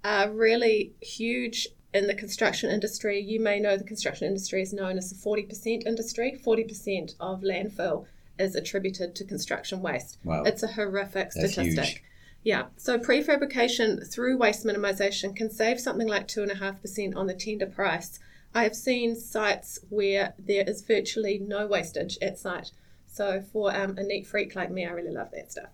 are 0.04 0.32
really 0.32 0.94
huge 1.02 1.68
in 1.98 2.08
the 2.08 2.14
construction 2.14 2.70
industry, 2.70 3.20
you 3.20 3.40
may 3.40 3.60
know 3.60 3.76
the 3.76 3.84
construction 3.84 4.28
industry 4.28 4.62
is 4.62 4.72
known 4.72 4.98
as 4.98 5.10
the 5.10 5.16
40% 5.16 5.86
industry. 5.86 6.40
40% 6.46 7.16
of 7.20 7.42
landfill 7.42 8.06
is 8.40 8.56
attributed 8.56 9.16
to 9.16 9.26
construction 9.26 9.82
waste. 9.82 10.18
Wow. 10.24 10.44
It's 10.44 10.64
a 10.64 10.68
horrific 10.68 11.32
That's 11.34 11.54
statistic. 11.54 11.86
Huge. 11.86 12.04
Yeah, 12.44 12.68
so 12.78 12.98
prefabrication 12.98 14.10
through 14.10 14.38
waste 14.38 14.66
minimisation 14.66 15.36
can 15.36 15.50
save 15.50 15.80
something 15.82 16.08
like 16.08 16.28
2.5% 16.28 17.16
on 17.16 17.28
the 17.28 17.34
tender 17.34 17.66
price. 17.66 18.20
I 18.54 18.64
have 18.64 18.76
seen 18.76 19.16
sites 19.16 19.80
where 19.90 20.34
there 20.40 20.64
is 20.66 20.82
virtually 20.82 21.40
no 21.40 21.68
wastage 21.68 22.18
at 22.22 22.38
site. 22.38 22.72
So 23.08 23.42
for 23.42 23.76
um, 23.76 23.98
a 23.98 24.04
neat 24.04 24.28
freak 24.28 24.56
like 24.56 24.72
me, 24.72 24.86
I 24.86 24.92
really 24.92 25.12
love 25.12 25.32
that 25.34 25.52
stuff. 25.52 25.70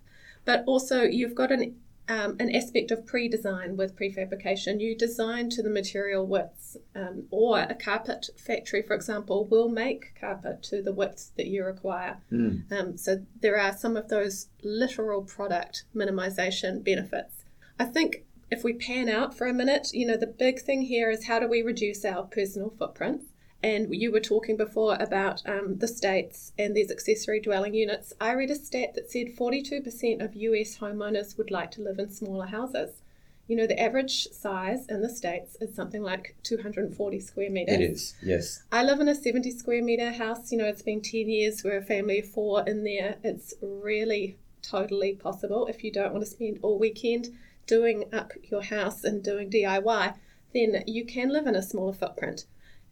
But 0.46 0.64
also, 0.66 1.04
you've 1.04 1.36
got 1.36 1.52
an 1.52 1.76
um, 2.08 2.36
an 2.40 2.54
aspect 2.54 2.92
of 2.92 3.06
pre-design 3.06 3.78
with 3.78 3.96
prefabrication. 3.96 4.82
You 4.82 4.96
design 4.96 5.50
to 5.52 5.64
the 5.64 5.70
material 5.70 6.26
widths, 6.26 6.78
um, 6.96 7.26
or 7.32 7.60
a 7.60 7.76
carpet 7.76 8.30
factory, 8.38 8.82
for 8.82 8.94
example, 8.94 9.46
will 9.46 9.70
make 9.70 10.14
carpet 10.20 10.64
to 10.64 10.82
the 10.82 10.94
widths 10.94 11.32
that 11.38 11.48
you 11.48 11.64
require. 11.64 12.18
Mm. 12.32 12.72
Um, 12.72 12.98
so 12.98 13.26
there 13.42 13.58
are 13.58 13.74
some 13.74 13.96
of 13.96 14.10
those 14.10 14.48
literal 14.64 15.24
product 15.24 15.86
minimization 15.96 16.84
benefits. 16.84 17.46
I 17.80 17.86
think 17.86 18.26
if 18.52 18.64
we 18.64 18.74
pan 18.74 19.10
out 19.10 19.36
for 19.36 19.48
a 19.48 19.54
minute, 19.54 19.90
you 19.94 20.06
know, 20.06 20.18
the 20.18 20.28
big 20.28 20.60
thing 20.60 20.84
here 20.84 21.10
is 21.10 21.26
how 21.26 21.40
do 21.40 21.48
we 21.48 21.62
reduce 21.62 22.06
our 22.06 22.24
personal 22.24 22.74
footprints? 22.78 23.26
And 23.64 23.96
you 23.96 24.12
were 24.12 24.20
talking 24.20 24.58
before 24.58 24.98
about 25.00 25.42
um, 25.48 25.78
the 25.78 25.88
states 25.88 26.52
and 26.60 26.76
these 26.76 26.92
accessory 26.92 27.40
dwelling 27.40 27.74
units. 27.74 28.12
I 28.20 28.34
read 28.34 28.52
a 28.52 28.56
stat 28.56 28.94
that 28.96 29.10
said 29.10 29.38
42% 29.38 30.22
of 30.24 30.36
US 30.36 30.78
homeowners 30.78 31.38
would 31.38 31.50
like 31.50 31.72
to 31.72 31.82
live 31.82 31.98
in 31.98 32.10
smaller 32.10 32.46
houses. 32.46 33.02
You 33.48 33.56
know, 33.56 33.68
the 33.68 33.82
average 33.82 34.28
size 34.32 34.86
in 34.88 35.02
the 35.02 35.10
States 35.10 35.58
is 35.62 35.74
something 35.74 36.02
like 36.02 36.36
240 36.44 37.20
square 37.20 37.50
meters. 37.50 37.76
It 37.76 37.82
is, 37.82 38.16
yes. 38.22 38.64
I 38.72 38.84
live 38.84 39.00
in 39.00 39.08
a 39.08 39.16
70 39.16 39.52
square 39.52 39.84
meter 39.84 40.12
house. 40.12 40.52
You 40.52 40.58
know, 40.58 40.66
it's 40.66 40.82
been 40.82 41.02
10 41.02 41.30
years. 41.30 41.64
We're 41.64 41.78
a 41.78 41.84
family 41.84 42.20
of 42.20 42.28
four 42.28 42.64
in 42.68 42.84
there. 42.84 43.18
It's 43.24 43.54
really 43.62 44.38
totally 44.62 45.14
possible 45.16 45.68
if 45.68 45.84
you 45.84 45.92
don't 45.92 46.14
want 46.14 46.26
to 46.26 46.32
spend 46.32 46.60
all 46.62 46.80
weekend 46.80 47.30
doing 47.68 48.06
up 48.14 48.32
your 48.44 48.64
house 48.64 49.04
and 49.04 49.24
doing 49.24 49.50
DIY, 49.50 50.16
then 50.54 50.84
you 50.88 51.06
can 51.06 51.30
live 51.30 51.48
in 51.48 51.56
a 51.56 51.62
smaller 51.62 51.94
footprint. 51.94 52.46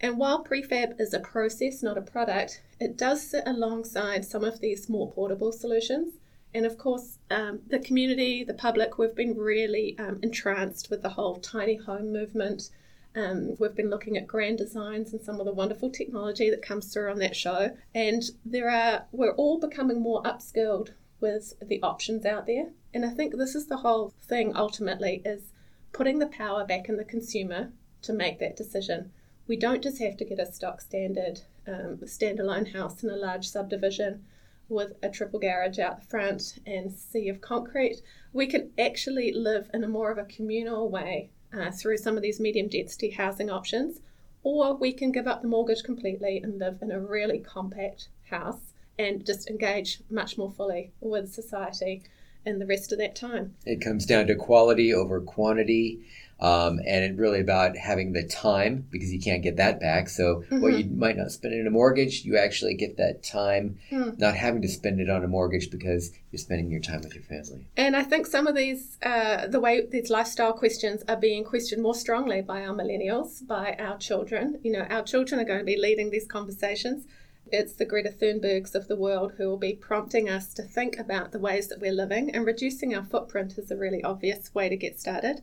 And 0.04 0.18
while 0.18 0.44
prefab 0.44 1.00
is 1.00 1.14
a 1.14 1.20
process, 1.20 1.84
not 1.84 1.98
a 1.98 2.02
product, 2.02 2.64
it 2.80 2.98
does 2.98 3.22
sit 3.22 3.44
alongside 3.46 4.26
some 4.26 4.44
of 4.44 4.60
these 4.60 4.90
more 4.90 5.12
portable 5.12 5.52
solutions. 5.52 6.16
And 6.56 6.66
of 6.66 6.80
course, 6.80 7.20
um, 7.30 7.62
the 7.68 7.78
community, 7.78 8.44
the 8.44 8.56
public, 8.56 8.98
we've 8.98 9.16
been 9.16 9.38
really 9.38 9.96
um, 10.00 10.20
entranced 10.24 10.90
with 10.90 11.04
the 11.04 11.10
whole 11.10 11.36
tiny 11.36 11.76
home 11.76 12.12
movement. 12.12 12.72
Um, 13.16 13.56
we've 13.60 13.76
been 13.76 13.92
looking 13.92 14.18
at 14.18 14.26
grand 14.26 14.58
designs 14.58 15.14
and 15.14 15.22
some 15.22 15.40
of 15.40 15.46
the 15.46 15.54
wonderful 15.54 15.92
technology 15.92 16.50
that 16.50 16.64
comes 16.64 16.92
through 16.92 17.12
on 17.12 17.20
that 17.20 17.36
show. 17.36 17.78
And 17.94 18.24
there 18.44 18.72
are, 18.72 19.06
we're 19.12 19.36
all 19.36 19.60
becoming 19.60 20.02
more 20.02 20.24
upskilled 20.24 20.94
with 21.20 21.54
the 21.62 21.82
options 21.84 22.26
out 22.26 22.48
there. 22.48 22.72
And 22.92 23.06
I 23.06 23.12
think 23.12 23.38
this 23.38 23.54
is 23.54 23.68
the 23.68 23.78
whole 23.78 24.16
thing 24.24 24.56
ultimately 24.56 25.22
is 25.24 25.54
putting 25.94 26.18
the 26.18 26.28
power 26.28 26.66
back 26.66 26.90
in 26.90 26.98
the 26.98 27.06
consumer 27.06 27.72
to 28.02 28.14
make 28.14 28.40
that 28.40 28.58
decision 28.58 29.12
we 29.52 29.58
don't 29.58 29.84
just 29.84 30.00
have 30.00 30.16
to 30.16 30.24
get 30.24 30.40
a 30.40 30.46
stock 30.46 30.80
standard 30.80 31.42
um, 31.68 31.98
standalone 32.06 32.74
house 32.74 33.04
in 33.04 33.10
a 33.10 33.18
large 33.18 33.46
subdivision 33.46 34.24
with 34.70 34.94
a 35.04 35.10
triple 35.10 35.42
garage 35.42 35.78
out 35.78 36.00
the 36.00 36.08
front 36.08 36.58
and 36.66 36.90
sea 36.90 37.28
of 37.28 37.42
concrete. 37.42 38.02
We 38.32 38.48
can 38.48 38.72
actually 38.80 39.34
live 39.34 39.70
in 39.74 39.84
a 39.84 39.90
more 39.90 40.10
of 40.10 40.18
a 40.18 40.24
communal 40.24 40.90
way 40.90 41.32
uh, 41.54 41.70
through 41.70 41.98
some 41.98 42.16
of 42.16 42.24
these 42.24 42.40
medium 42.40 42.70
density 42.70 43.10
housing 43.10 43.50
options, 43.50 44.00
or 44.42 44.74
we 44.74 44.94
can 44.94 45.12
give 45.12 45.28
up 45.28 45.42
the 45.42 45.50
mortgage 45.50 45.84
completely 45.84 46.38
and 46.42 46.58
live 46.58 46.78
in 46.82 46.90
a 46.90 47.02
really 47.02 47.40
compact 47.40 48.08
house 48.30 48.72
and 48.98 49.26
just 49.26 49.50
engage 49.50 50.00
much 50.10 50.38
more 50.38 50.50
fully 50.50 50.94
with 51.02 51.34
society 51.34 52.04
in 52.46 52.60
the 52.60 52.66
rest 52.66 52.94
of 52.94 53.00
that 53.00 53.18
time. 53.18 53.54
It 53.66 53.82
comes 53.82 54.06
down 54.06 54.28
to 54.28 54.36
quality 54.36 54.94
over 54.94 55.20
quantity 55.20 56.06
um, 56.42 56.80
and 56.88 57.04
it 57.04 57.18
really 57.18 57.40
about 57.40 57.78
having 57.78 58.14
the 58.14 58.24
time 58.24 58.88
because 58.90 59.14
you 59.14 59.20
can't 59.20 59.44
get 59.44 59.58
that 59.58 59.80
back. 59.80 60.10
So 60.10 60.38
mm-hmm. 60.38 60.62
what 60.62 60.74
you 60.74 60.86
might 60.90 61.16
not 61.16 61.32
spend 61.32 61.54
in 61.54 61.68
a 61.68 61.70
mortgage, 61.70 62.26
you 62.26 62.36
actually 62.36 62.74
get 62.74 62.98
that 62.98 63.24
time, 63.24 63.78
mm. 63.92 64.18
not 64.18 64.36
having 64.36 64.64
to 64.64 64.68
spend 64.68 65.00
it 65.00 65.10
on 65.10 65.24
a 65.24 65.28
mortgage 65.28 65.70
because 65.70 66.12
you're 66.32 66.40
spending 66.40 66.72
your 66.72 66.82
time 66.82 67.02
with 67.02 67.14
your 67.14 67.24
family. 67.24 67.68
And 67.78 67.96
I 67.96 68.02
think 68.02 68.26
some 68.26 68.48
of 68.48 68.56
these, 68.56 68.98
uh, 69.04 69.48
the 69.48 69.60
way 69.60 69.86
these 69.86 70.10
lifestyle 70.10 70.54
questions 70.54 71.04
are 71.08 71.16
being 71.16 71.44
questioned 71.44 71.84
more 71.84 71.94
strongly 71.94 72.42
by 72.42 72.66
our 72.66 72.74
millennials, 72.74 73.46
by 73.46 73.76
our 73.78 74.00
children. 74.00 74.60
You 74.64 74.72
know, 74.72 74.88
our 74.90 75.04
children 75.04 75.40
are 75.40 75.46
going 75.46 75.60
to 75.60 75.66
be 75.66 75.78
leading 75.78 76.10
these 76.10 76.28
conversations. 76.28 77.06
It's 77.52 77.74
the 77.74 77.86
Greta 77.86 78.10
Thunbergs 78.10 78.74
of 78.74 78.88
the 78.88 78.96
world 78.96 79.34
who 79.38 79.48
will 79.48 79.58
be 79.58 79.74
prompting 79.74 80.28
us 80.28 80.54
to 80.56 80.64
think 80.64 80.98
about 80.98 81.34
the 81.34 81.40
ways 81.40 81.68
that 81.68 81.82
we're 81.82 81.92
living, 81.92 82.34
and 82.34 82.46
reducing 82.46 82.96
our 82.96 83.04
footprint 83.04 83.58
is 83.58 83.70
a 83.70 83.76
really 83.76 84.02
obvious 84.04 84.56
way 84.56 84.70
to 84.70 84.78
get 84.78 85.00
started. 85.00 85.42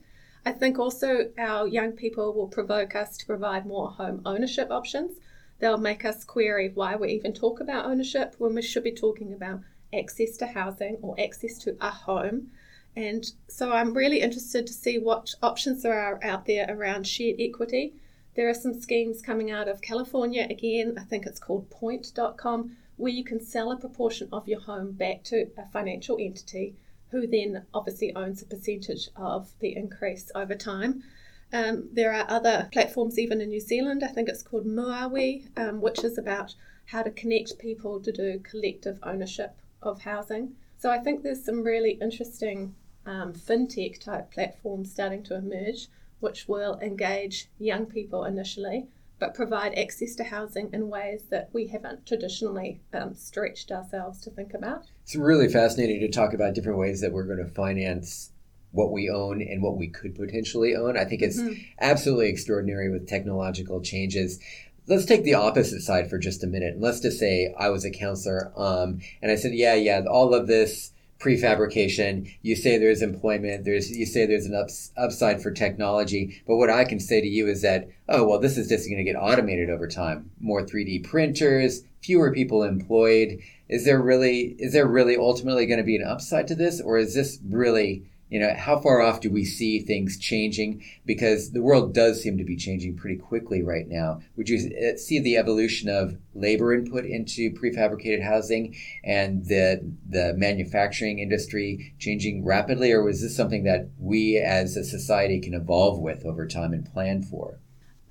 I 0.48 0.52
think 0.52 0.78
also 0.78 1.30
our 1.36 1.68
young 1.68 1.92
people 1.92 2.32
will 2.32 2.48
provoke 2.48 2.94
us 2.94 3.18
to 3.18 3.26
provide 3.26 3.66
more 3.66 3.90
home 3.90 4.22
ownership 4.24 4.70
options. 4.70 5.18
They'll 5.58 5.76
make 5.76 6.06
us 6.06 6.24
query 6.24 6.70
why 6.74 6.96
we 6.96 7.10
even 7.10 7.34
talk 7.34 7.60
about 7.60 7.84
ownership 7.84 8.34
when 8.38 8.54
we 8.54 8.62
should 8.62 8.82
be 8.82 8.92
talking 8.92 9.34
about 9.34 9.60
access 9.92 10.38
to 10.38 10.46
housing 10.46 10.96
or 11.02 11.20
access 11.20 11.58
to 11.58 11.76
a 11.82 11.90
home. 11.90 12.50
And 12.96 13.30
so 13.46 13.72
I'm 13.72 13.92
really 13.92 14.22
interested 14.22 14.66
to 14.66 14.72
see 14.72 14.98
what 14.98 15.34
options 15.42 15.82
there 15.82 16.00
are 16.00 16.18
out 16.24 16.46
there 16.46 16.64
around 16.66 17.06
shared 17.06 17.36
equity. 17.38 17.92
There 18.34 18.48
are 18.48 18.54
some 18.54 18.80
schemes 18.80 19.20
coming 19.20 19.50
out 19.50 19.68
of 19.68 19.82
California 19.82 20.46
again, 20.48 20.96
I 20.98 21.04
think 21.04 21.26
it's 21.26 21.40
called 21.40 21.68
point.com, 21.68 22.74
where 22.96 23.12
you 23.12 23.22
can 23.22 23.42
sell 23.42 23.70
a 23.70 23.76
proportion 23.76 24.30
of 24.32 24.48
your 24.48 24.60
home 24.60 24.92
back 24.92 25.24
to 25.24 25.48
a 25.58 25.66
financial 25.66 26.16
entity 26.18 26.74
who 27.10 27.26
then 27.26 27.66
obviously 27.72 28.14
owns 28.14 28.42
a 28.42 28.46
percentage 28.46 29.08
of 29.16 29.52
the 29.60 29.74
increase 29.74 30.30
over 30.34 30.54
time. 30.54 31.02
Um, 31.52 31.88
there 31.92 32.12
are 32.12 32.26
other 32.28 32.68
platforms 32.72 33.18
even 33.18 33.40
in 33.40 33.48
New 33.48 33.60
Zealand. 33.60 34.04
I 34.04 34.08
think 34.08 34.28
it's 34.28 34.42
called 34.42 34.66
Muawi, 34.66 35.48
um, 35.56 35.80
which 35.80 36.04
is 36.04 36.18
about 36.18 36.54
how 36.86 37.02
to 37.02 37.10
connect 37.10 37.58
people 37.58 38.00
to 38.00 38.12
do 38.12 38.38
collective 38.40 38.98
ownership 39.02 39.56
of 39.82 40.02
housing. 40.02 40.54
So 40.76 40.90
I 40.90 40.98
think 40.98 41.22
there's 41.22 41.44
some 41.44 41.62
really 41.62 41.92
interesting 42.00 42.74
um, 43.06 43.32
fintech 43.32 43.98
type 44.00 44.30
platforms 44.30 44.92
starting 44.92 45.22
to 45.24 45.36
emerge, 45.36 45.88
which 46.20 46.48
will 46.48 46.78
engage 46.80 47.48
young 47.58 47.86
people 47.86 48.24
initially 48.24 48.88
but 49.18 49.34
provide 49.34 49.74
access 49.74 50.14
to 50.16 50.24
housing 50.24 50.70
in 50.72 50.88
ways 50.88 51.24
that 51.30 51.50
we 51.52 51.66
haven't 51.68 52.06
traditionally 52.06 52.80
um, 52.92 53.14
stretched 53.14 53.72
ourselves 53.72 54.20
to 54.20 54.30
think 54.30 54.54
about. 54.54 54.86
It's 55.02 55.16
really 55.16 55.48
fascinating 55.48 56.00
to 56.00 56.08
talk 56.08 56.32
about 56.32 56.54
different 56.54 56.78
ways 56.78 57.00
that 57.00 57.12
we're 57.12 57.24
going 57.24 57.44
to 57.44 57.52
finance 57.52 58.30
what 58.70 58.92
we 58.92 59.10
own 59.10 59.40
and 59.40 59.62
what 59.62 59.76
we 59.76 59.88
could 59.88 60.14
potentially 60.14 60.76
own. 60.76 60.96
I 60.96 61.04
think 61.04 61.22
it's 61.22 61.40
mm-hmm. 61.40 61.60
absolutely 61.80 62.28
extraordinary 62.28 62.90
with 62.90 63.08
technological 63.08 63.80
changes. 63.80 64.38
Let's 64.86 65.06
take 65.06 65.24
the 65.24 65.34
opposite 65.34 65.82
side 65.82 66.08
for 66.08 66.18
just 66.18 66.44
a 66.44 66.46
minute. 66.46 66.76
Let's 66.78 67.00
just 67.00 67.18
say 67.18 67.54
I 67.58 67.70
was 67.70 67.84
a 67.84 67.90
counselor 67.90 68.52
um, 68.56 69.00
and 69.22 69.32
I 69.32 69.36
said, 69.36 69.52
yeah, 69.54 69.74
yeah, 69.74 70.02
all 70.08 70.34
of 70.34 70.46
this 70.46 70.92
prefabrication. 71.18 72.32
You 72.42 72.56
say 72.56 72.78
there's 72.78 73.02
employment. 73.02 73.64
There's 73.64 73.90
you 73.90 74.06
say 74.06 74.26
there's 74.26 74.46
an 74.46 74.54
ups, 74.54 74.92
upside 74.96 75.42
for 75.42 75.50
technology. 75.50 76.42
But 76.46 76.56
what 76.56 76.70
I 76.70 76.84
can 76.84 77.00
say 77.00 77.20
to 77.20 77.26
you 77.26 77.48
is 77.48 77.62
that 77.62 77.88
oh 78.08 78.24
well, 78.26 78.38
this 78.38 78.56
is 78.56 78.68
just 78.68 78.88
going 78.88 78.98
to 78.98 79.04
get 79.04 79.18
automated 79.18 79.70
over 79.70 79.88
time. 79.88 80.30
More 80.40 80.62
3D 80.62 81.04
printers, 81.04 81.84
fewer 82.02 82.32
people 82.32 82.62
employed. 82.62 83.38
Is 83.68 83.84
there 83.84 84.00
really 84.00 84.56
is 84.58 84.72
there 84.72 84.86
really 84.86 85.16
ultimately 85.16 85.66
going 85.66 85.78
to 85.78 85.84
be 85.84 85.96
an 85.96 86.06
upside 86.06 86.48
to 86.48 86.54
this, 86.54 86.80
or 86.80 86.98
is 86.98 87.14
this 87.14 87.38
really 87.48 88.04
you 88.28 88.38
know 88.38 88.54
how 88.56 88.78
far 88.78 89.00
off 89.00 89.20
do 89.20 89.30
we 89.30 89.44
see 89.44 89.80
things 89.80 90.18
changing 90.18 90.82
because 91.06 91.52
the 91.52 91.62
world 91.62 91.94
does 91.94 92.22
seem 92.22 92.36
to 92.38 92.44
be 92.44 92.56
changing 92.56 92.96
pretty 92.96 93.16
quickly 93.16 93.62
right 93.62 93.88
now 93.88 94.20
would 94.36 94.48
you 94.48 94.70
uh, 94.76 94.96
see 94.96 95.18
the 95.18 95.36
evolution 95.36 95.88
of 95.88 96.16
labor 96.34 96.72
input 96.74 97.04
into 97.04 97.50
prefabricated 97.52 98.22
housing 98.22 98.74
and 99.04 99.46
the 99.46 99.80
the 100.08 100.34
manufacturing 100.34 101.18
industry 101.18 101.94
changing 101.98 102.44
rapidly 102.44 102.92
or 102.92 103.02
was 103.02 103.22
this 103.22 103.36
something 103.36 103.64
that 103.64 103.88
we 103.98 104.36
as 104.36 104.76
a 104.76 104.84
society 104.84 105.40
can 105.40 105.54
evolve 105.54 105.98
with 105.98 106.24
over 106.24 106.46
time 106.46 106.72
and 106.72 106.90
plan 106.92 107.22
for 107.22 107.58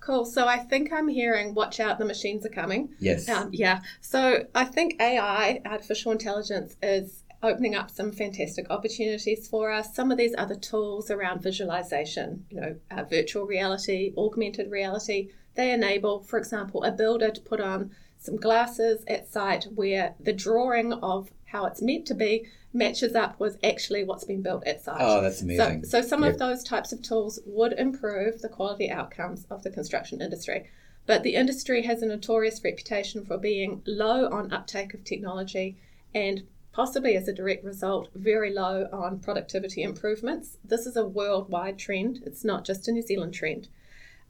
Cool. 0.08 0.24
So 0.24 0.48
I 0.48 0.60
think 0.60 0.94
I'm 0.94 1.10
hearing, 1.10 1.54
watch 1.54 1.82
out, 1.82 2.00
the 2.00 2.06
machines 2.06 2.46
are 2.46 2.50
coming. 2.50 2.92
Yes. 2.98 3.28
Um, 3.28 3.50
yeah. 3.52 3.82
So 4.00 4.46
I 4.56 4.64
think 4.64 5.02
AI, 5.02 5.60
artificial 5.66 6.14
intelligence, 6.14 6.78
is 6.82 7.26
opening 7.44 7.76
up 7.76 7.90
some 7.92 8.12
fantastic 8.12 8.70
opportunities 8.70 9.48
for 9.48 9.72
us. 9.72 9.94
Some 9.96 10.12
of 10.12 10.18
these 10.18 10.34
other 10.38 10.56
tools 10.56 11.12
around 11.12 11.42
visualization, 11.42 12.46
you 12.50 12.60
know, 12.60 12.76
uh, 12.90 13.04
virtual 13.04 13.46
reality, 13.46 14.14
augmented 14.18 14.72
reality, 14.72 15.30
they 15.56 15.72
enable, 15.72 16.22
for 16.24 16.38
example, 16.38 16.84
a 16.84 16.92
builder 16.92 17.32
to 17.32 17.42
put 17.42 17.60
on 17.60 17.92
some 18.18 18.38
glasses 18.38 19.04
at 19.08 19.28
site 19.32 19.66
where 19.76 20.16
the 20.20 20.34
drawing 20.34 20.94
of 20.94 21.30
how 21.46 21.66
it's 21.66 21.82
meant 21.82 22.06
to 22.08 22.14
be 22.14 22.48
matches 22.74 23.16
up 23.16 23.40
with 23.40 23.58
actually 23.64 24.04
what's 24.04 24.26
been 24.26 24.42
built 24.42 24.66
at 24.68 24.84
site. 24.84 24.98
Oh, 25.00 25.22
that's 25.22 25.42
amazing. 25.42 25.84
So, 25.86 26.02
so 26.02 26.08
some 26.08 26.24
yep. 26.24 26.34
of 26.34 26.40
those 26.40 26.64
types 26.64 26.92
of 26.92 27.02
tools 27.02 27.40
would 27.46 27.74
improve 27.74 28.42
the 28.42 28.50
quality 28.50 28.90
outcomes 28.90 29.46
of 29.50 29.64
the 29.64 29.70
construction 29.70 30.22
industry. 30.22 30.70
But 31.06 31.24
the 31.24 31.36
industry 31.36 31.84
has 31.84 32.02
a 32.02 32.06
notorious 32.06 32.62
reputation 32.64 33.26
for 33.26 33.38
being 33.38 33.82
low 33.86 34.30
on 34.30 34.52
uptake 34.52 34.94
of 34.94 35.04
technology 35.04 35.78
and 36.14 36.44
possibly 36.78 37.16
as 37.18 37.28
a 37.28 37.34
direct 37.34 37.64
result, 37.64 38.08
very 38.14 38.54
low 38.54 38.88
on 38.94 39.18
productivity 39.18 39.82
improvements. 39.82 40.58
This 40.64 40.86
is 40.86 40.96
a 40.96 41.08
worldwide 41.08 41.80
trend, 41.80 42.22
it's 42.24 42.46
not 42.46 42.66
just 42.66 42.88
a 42.88 42.92
New 42.92 43.02
Zealand 43.02 43.34
trend. 43.34 43.68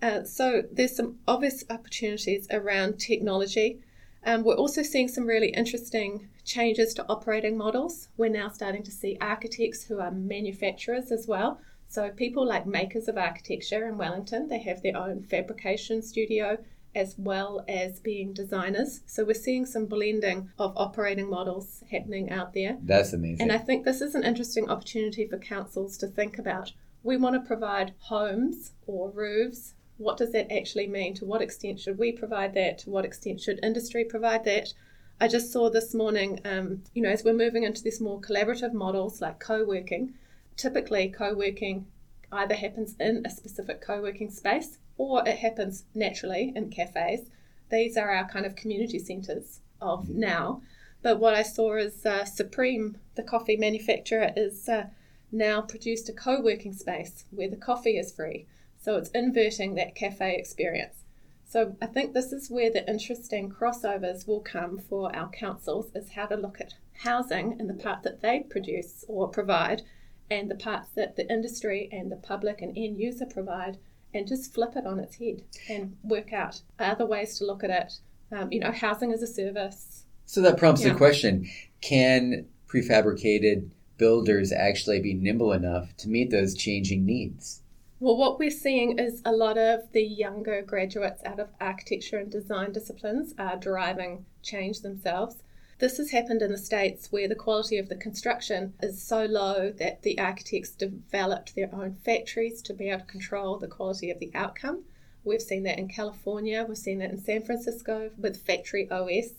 Uh, 0.02 0.24
so 0.24 0.64
there's 0.72 0.96
some 0.96 1.20
obvious 1.28 1.66
opportunities 1.70 2.48
around 2.50 3.00
technology. 3.00 3.82
Um, 4.26 4.46
we're 4.46 4.56
also 4.56 4.82
seeing 4.82 5.10
some 5.10 5.26
really 5.26 5.50
interesting 5.50 6.30
changes 6.46 6.94
to 6.94 7.06
operating 7.10 7.58
models. 7.58 8.08
We're 8.16 8.30
now 8.30 8.48
starting 8.48 8.84
to 8.84 8.92
see 8.92 9.18
architects 9.20 9.84
who 9.84 10.00
are 10.00 10.12
manufacturers 10.12 11.12
as 11.12 11.28
well. 11.28 11.60
So, 11.90 12.10
people 12.12 12.48
like 12.48 12.66
makers 12.66 13.10
of 13.10 13.18
architecture 13.18 13.86
in 13.90 13.98
Wellington, 13.98 14.48
they 14.48 14.60
have 14.60 14.82
their 14.82 14.96
own 14.96 15.22
fabrication 15.24 16.02
studio 16.02 16.58
as 16.96 17.16
well 17.18 17.64
as 17.68 18.00
being 18.00 18.34
designers. 18.34 19.02
So, 19.06 19.24
we're 19.24 19.34
seeing 19.34 19.66
some 19.66 19.86
blending 19.86 20.50
of 20.58 20.74
operating 20.76 21.30
models 21.30 21.84
happening 21.92 22.30
out 22.32 22.54
there. 22.54 22.78
That's 22.82 23.14
amazing. 23.14 23.42
And 23.42 23.52
I 23.52 23.58
think 23.58 23.86
this 23.86 24.02
is 24.02 24.16
an 24.16 24.24
interesting 24.24 24.70
opportunity 24.70 25.28
for 25.28 25.38
councils 25.38 25.98
to 25.98 26.08
think 26.08 26.38
about. 26.38 26.74
We 27.04 27.18
want 27.18 27.36
to 27.36 27.48
provide 27.48 27.94
homes 28.00 28.74
or 28.86 29.10
roofs. 29.10 29.74
What 29.98 30.18
does 30.18 30.32
that 30.34 30.52
actually 30.54 30.88
mean? 30.88 31.14
To 31.16 31.26
what 31.26 31.42
extent 31.42 31.80
should 31.80 31.98
we 31.98 32.12
provide 32.12 32.54
that? 32.56 32.80
To 32.80 32.90
what 32.90 33.06
extent 33.06 33.42
should 33.42 33.60
industry 33.64 34.04
provide 34.04 34.44
that? 34.46 34.74
I 35.20 35.28
just 35.28 35.52
saw 35.52 35.70
this 35.70 35.96
morning, 35.96 36.40
um, 36.46 36.84
you 36.94 37.02
know, 37.02 37.10
as 37.10 37.24
we're 37.24 37.34
moving 37.34 37.64
into 37.64 37.82
these 37.82 38.00
more 38.00 38.22
collaborative 38.22 38.74
models 38.74 39.20
like 39.22 39.40
co 39.40 39.66
working, 39.66 40.14
typically 40.56 41.10
co 41.10 41.34
working 41.34 41.88
either 42.32 42.56
happens 42.56 42.96
in 43.00 43.24
a 43.26 43.30
specific 43.30 43.82
co 43.82 44.02
working 44.02 44.30
space 44.30 44.80
or 44.98 45.28
it 45.28 45.38
happens 45.38 45.86
naturally 45.94 46.52
in 46.56 46.70
cafes. 46.70 47.30
These 47.70 47.98
are 47.98 48.10
our 48.10 48.28
kind 48.28 48.46
of 48.46 48.56
community 48.56 49.00
centres 49.00 49.60
of 49.82 50.06
mm-hmm. 50.06 50.20
now. 50.20 50.62
But 51.02 51.20
what 51.20 51.36
I 51.36 51.44
saw 51.44 51.76
is 51.76 52.06
uh, 52.06 52.26
Supreme, 52.26 52.98
the 53.16 53.24
coffee 53.24 53.58
manufacturer, 53.58 54.32
is 54.36 54.68
uh, 54.68 54.88
now 55.32 55.62
produced 55.62 56.10
a 56.10 56.14
co 56.14 56.42
working 56.42 56.74
space 56.74 57.26
where 57.32 57.50
the 57.50 57.56
coffee 57.56 57.98
is 57.98 58.12
free. 58.12 58.48
So 58.80 58.96
it's 58.96 59.10
inverting 59.10 59.76
that 59.76 59.96
cafe 59.96 60.36
experience. 60.36 61.04
So 61.46 61.76
I 61.82 61.86
think 61.86 62.14
this 62.14 62.34
is 62.34 62.50
where 62.50 62.72
the 62.72 62.88
interesting 62.90 63.50
crossovers 63.50 64.28
will 64.28 64.42
come 64.42 64.80
for 64.80 65.16
our 65.16 65.30
councils 65.30 65.92
is 65.96 66.12
how 66.12 66.26
to 66.26 66.36
look 66.36 66.60
at 66.60 66.74
housing 67.04 67.56
and 67.60 67.70
the 67.70 67.74
part 67.74 68.04
that 68.04 68.22
they 68.22 68.42
produce 68.42 69.06
or 69.08 69.30
provide 69.30 69.84
and 70.30 70.52
the 70.52 70.56
parts 70.56 70.90
that 70.96 71.16
the 71.16 71.30
industry 71.32 71.88
and 71.92 72.12
the 72.12 72.18
public 72.18 72.62
and 72.62 72.78
end 72.78 73.00
user 73.00 73.26
provide 73.26 73.78
and 74.14 74.28
just 74.28 74.54
flip 74.54 74.76
it 74.76 74.86
on 74.86 75.00
its 75.00 75.16
head 75.16 75.44
and 75.70 75.96
work 76.04 76.34
out 76.34 76.62
other 76.80 77.06
ways 77.06 77.38
to 77.38 77.46
look 77.46 77.64
at 77.64 77.70
it. 77.70 77.94
Um, 78.32 78.52
you 78.52 78.60
know, 78.60 78.72
housing 78.72 79.14
as 79.14 79.22
a 79.22 79.28
service. 79.28 80.04
So 80.26 80.42
that 80.42 80.58
prompts 80.58 80.84
yeah. 80.84 80.90
the 80.90 80.96
question 80.96 81.50
can 81.82 82.46
prefabricated 82.68 83.70
builders 83.98 84.52
actually 84.52 85.02
be 85.02 85.14
nimble 85.14 85.52
enough 85.52 85.96
to 85.98 86.10
meet 86.10 86.30
those 86.32 86.56
changing 86.56 87.06
needs? 87.06 87.62
Well, 88.00 88.18
what 88.18 88.38
we're 88.38 88.52
seeing 88.52 89.00
is 89.00 89.22
a 89.26 89.32
lot 89.32 89.58
of 89.58 89.92
the 89.92 90.04
younger 90.04 90.62
graduates 90.62 91.24
out 91.26 91.40
of 91.40 91.50
architecture 91.60 92.20
and 92.20 92.32
design 92.32 92.72
disciplines 92.72 93.34
are 93.40 93.58
driving 93.58 94.26
change 94.44 94.82
themselves. 94.82 95.38
This 95.80 95.98
has 95.98 96.10
happened 96.10 96.42
in 96.42 96.52
the 96.52 96.58
States 96.58 97.12
where 97.12 97.28
the 97.28 97.36
quality 97.36 97.78
of 97.78 97.88
the 97.88 97.96
construction 97.96 98.74
is 98.82 99.00
so 99.00 99.26
low 99.26 99.72
that 99.74 100.02
the 100.02 100.18
architects 100.18 100.72
developed 100.72 101.54
their 101.54 101.70
own 101.72 101.94
factories 101.94 102.64
to 102.64 102.74
be 102.74 102.90
able 102.90 103.02
to 103.02 103.06
control 103.06 103.58
the 103.58 103.68
quality 103.68 104.10
of 104.10 104.18
the 104.18 104.32
outcome. 104.34 104.86
We've 105.24 105.42
seen 105.42 105.62
that 105.64 105.78
in 105.78 105.88
California, 105.88 106.66
we've 106.68 106.80
seen 106.80 106.98
that 107.00 107.12
in 107.12 107.20
San 107.20 107.44
Francisco 107.44 108.10
with 108.18 108.44
Factory 108.44 108.90
OS, 108.90 109.34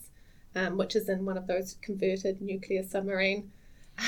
um, 0.55 0.77
which 0.77 0.95
is 0.95 1.09
in 1.09 1.25
one 1.25 1.37
of 1.37 1.47
those 1.47 1.75
converted 1.81 2.41
nuclear 2.41 2.83
submarine 2.83 3.51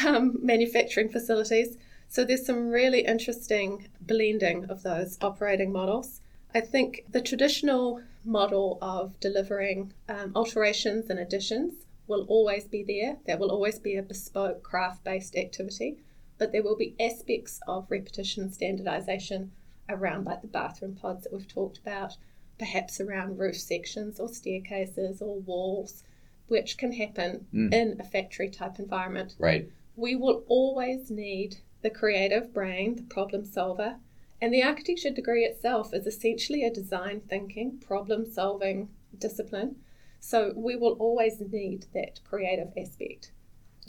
um, 0.06 0.39
manufacturing 0.41 1.10
facilities. 1.10 1.78
So 2.08 2.24
there's 2.24 2.46
some 2.46 2.70
really 2.70 3.02
interesting 3.02 3.89
blending 4.00 4.70
of 4.70 4.84
those 4.84 5.17
operating 5.22 5.74
models. 5.74 6.22
I 6.56 6.62
think 6.62 7.04
the 7.10 7.22
traditional 7.22 8.02
model 8.24 8.78
of 8.82 9.20
delivering 9.20 9.91
um, 10.08 10.32
alterations 10.34 11.10
and 11.10 11.20
additions 11.20 11.74
will 12.12 12.26
always 12.26 12.65
be 12.65 12.84
there. 12.84 13.17
There 13.26 13.38
will 13.38 13.50
always 13.50 13.80
be 13.80 13.95
a 13.95 14.04
bespoke 14.04 14.62
craft 14.62 15.04
based 15.04 15.36
activity, 15.36 15.97
but 16.38 16.52
there 16.52 16.62
will 16.62 16.76
be 16.76 16.95
aspects 17.00 17.60
of 17.67 17.89
repetition 17.89 18.52
standardization 18.52 19.52
around, 19.89 20.26
like 20.26 20.41
the 20.41 20.47
bathroom 20.47 20.95
pods 20.95 21.24
that 21.24 21.34
we've 21.34 21.47
talked 21.47 21.78
about, 21.80 22.17
perhaps 22.60 23.00
around 23.00 23.39
roof 23.39 23.58
sections 23.58 24.19
or 24.19 24.28
staircases 24.28 25.21
or 25.21 25.39
walls, 25.39 26.04
which 26.47 26.78
can 26.78 26.91
happen 26.91 27.47
mm. 27.54 27.74
in 27.74 28.00
a 28.00 28.04
factory 28.04 28.50
type 28.50 28.78
environment. 28.78 29.36
Right. 29.39 29.69
We 29.95 30.15
will 30.15 30.43
always 30.47 31.10
need 31.10 31.58
the 31.82 31.89
creative 31.89 32.54
brain, 32.54 32.95
the 32.95 33.04
problem 33.04 33.45
solver. 33.45 33.95
And 34.41 34.54
the 34.54 34.63
architecture 34.63 35.12
degree 35.12 35.45
itself 35.45 35.93
is 35.93 36.06
essentially 36.06 36.63
a 36.63 36.74
design 36.74 37.21
thinking, 37.21 37.78
problem 37.78 38.26
solving 38.26 38.89
discipline. 39.17 39.78
So 40.23 40.53
we 40.55 40.75
will 40.75 40.93
always 40.93 41.41
need 41.41 41.88
that 41.93 42.21
creative 42.23 42.71
aspect. 42.77 43.31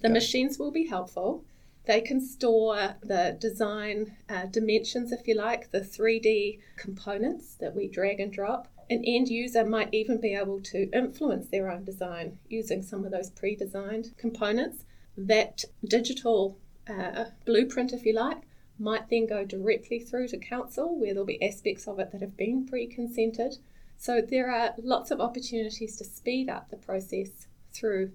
The 0.01 0.09
okay. 0.09 0.15
machines 0.15 0.59
will 0.59 0.73
be 0.73 0.87
helpful. 0.87 1.45
They 1.85 2.01
can 2.01 2.21
store 2.21 2.97
the 3.03 3.37
design 3.39 4.17
uh, 4.29 4.47
dimensions, 4.47 5.13
if 5.13 5.29
you 5.29 5.35
like, 5.35 5.71
the 5.71 5.81
3D 5.81 6.59
components 6.77 7.55
that 7.57 7.77
we 7.77 7.87
drag 7.87 8.19
and 8.19 8.33
drop. 8.33 8.69
An 8.89 9.05
end 9.05 9.29
user 9.29 9.65
might 9.65 9.93
even 9.93 10.21
be 10.21 10.35
able 10.35 10.61
to 10.63 10.91
influence 10.93 11.49
their 11.49 11.71
own 11.71 11.85
design 11.85 12.39
using 12.49 12.83
some 12.83 13.05
of 13.05 13.11
those 13.11 13.31
pre 13.31 13.55
designed 13.55 14.17
components. 14.17 14.85
That 15.17 15.65
digital 15.85 16.59
uh, 16.89 17.27
blueprint, 17.45 17.93
if 17.93 18.07
you 18.07 18.15
like, 18.15 18.43
might 18.79 19.11
then 19.11 19.27
go 19.27 19.45
directly 19.45 19.99
through 19.99 20.29
to 20.29 20.39
council 20.39 20.99
where 20.99 21.13
there'll 21.13 21.27
be 21.27 21.43
aspects 21.43 21.87
of 21.87 21.99
it 21.99 22.11
that 22.13 22.23
have 22.23 22.37
been 22.37 22.67
pre 22.67 22.87
consented. 22.87 23.59
So 24.03 24.21
there 24.21 24.51
are 24.51 24.75
lots 24.83 25.13
of 25.13 25.21
opportunities 25.21 25.97
to 25.99 26.05
speed 26.05 26.49
up 26.49 26.71
the 26.71 26.77
process 26.77 27.47
through 27.73 28.11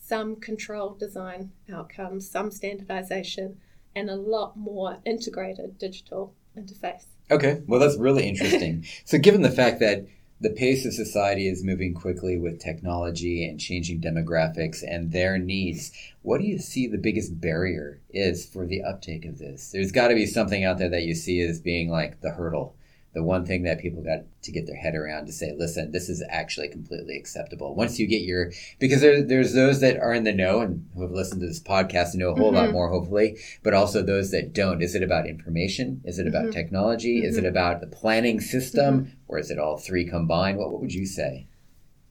some 0.00 0.36
controlled 0.36 1.00
design 1.00 1.50
outcomes, 1.68 2.30
some 2.30 2.52
standardization, 2.52 3.56
and 3.96 4.08
a 4.08 4.14
lot 4.14 4.56
more 4.56 4.98
integrated 5.04 5.78
digital 5.78 6.32
interface. 6.56 7.06
Okay, 7.28 7.60
well, 7.66 7.80
that's 7.80 7.96
really 7.96 8.28
interesting. 8.28 8.84
so, 9.04 9.18
given 9.18 9.42
the 9.42 9.50
fact 9.50 9.80
that 9.80 10.06
the 10.40 10.50
pace 10.50 10.86
of 10.86 10.92
society 10.92 11.48
is 11.48 11.64
moving 11.64 11.92
quickly 11.92 12.38
with 12.38 12.60
technology 12.60 13.44
and 13.48 13.58
changing 13.58 14.00
demographics 14.00 14.84
and 14.86 15.10
their 15.10 15.38
needs. 15.38 15.92
What 16.22 16.40
do 16.40 16.46
you 16.46 16.58
see 16.58 16.88
the 16.88 16.98
biggest 16.98 17.40
barrier 17.40 18.00
is 18.10 18.44
for 18.44 18.66
the 18.66 18.82
uptake 18.82 19.24
of 19.24 19.38
this? 19.38 19.70
There's 19.70 19.92
got 19.92 20.08
to 20.08 20.16
be 20.16 20.26
something 20.26 20.64
out 20.64 20.78
there 20.78 20.90
that 20.90 21.04
you 21.04 21.14
see 21.14 21.40
as 21.40 21.60
being 21.60 21.90
like 21.90 22.20
the 22.22 22.30
hurdle 22.30 22.76
the 23.14 23.22
one 23.22 23.44
thing 23.44 23.62
that 23.64 23.80
people 23.80 24.02
got 24.02 24.20
to 24.42 24.52
get 24.52 24.66
their 24.66 24.76
head 24.76 24.94
around 24.94 25.26
to 25.26 25.32
say, 25.32 25.54
listen, 25.56 25.90
this 25.90 26.08
is 26.08 26.24
actually 26.30 26.68
completely 26.68 27.16
acceptable. 27.16 27.74
Once 27.74 27.98
you 27.98 28.06
get 28.06 28.22
your, 28.22 28.50
because 28.78 29.02
there, 29.02 29.22
there's 29.22 29.52
those 29.52 29.80
that 29.80 29.98
are 29.98 30.14
in 30.14 30.24
the 30.24 30.32
know 30.32 30.60
and 30.60 30.88
who 30.94 31.02
have 31.02 31.10
listened 31.10 31.40
to 31.42 31.46
this 31.46 31.60
podcast 31.60 32.12
and 32.12 32.20
know 32.20 32.30
a 32.30 32.34
whole 32.34 32.52
mm-hmm. 32.52 32.66
lot 32.66 32.72
more, 32.72 32.88
hopefully, 32.88 33.36
but 33.62 33.74
also 33.74 34.02
those 34.02 34.30
that 34.30 34.54
don't. 34.54 34.82
Is 34.82 34.94
it 34.94 35.02
about 35.02 35.26
information? 35.26 36.00
Is 36.04 36.18
it 36.18 36.26
about 36.26 36.44
mm-hmm. 36.44 36.52
technology? 36.52 37.18
Mm-hmm. 37.18 37.28
Is 37.28 37.36
it 37.36 37.40
mm-hmm. 37.40 37.48
about 37.48 37.80
the 37.80 37.86
planning 37.86 38.40
system? 38.40 39.04
Mm-hmm. 39.04 39.14
Or 39.28 39.38
is 39.38 39.50
it 39.50 39.58
all 39.58 39.76
three 39.76 40.06
combined? 40.08 40.58
What, 40.58 40.70
what 40.70 40.80
would 40.80 40.94
you 40.94 41.06
say? 41.06 41.46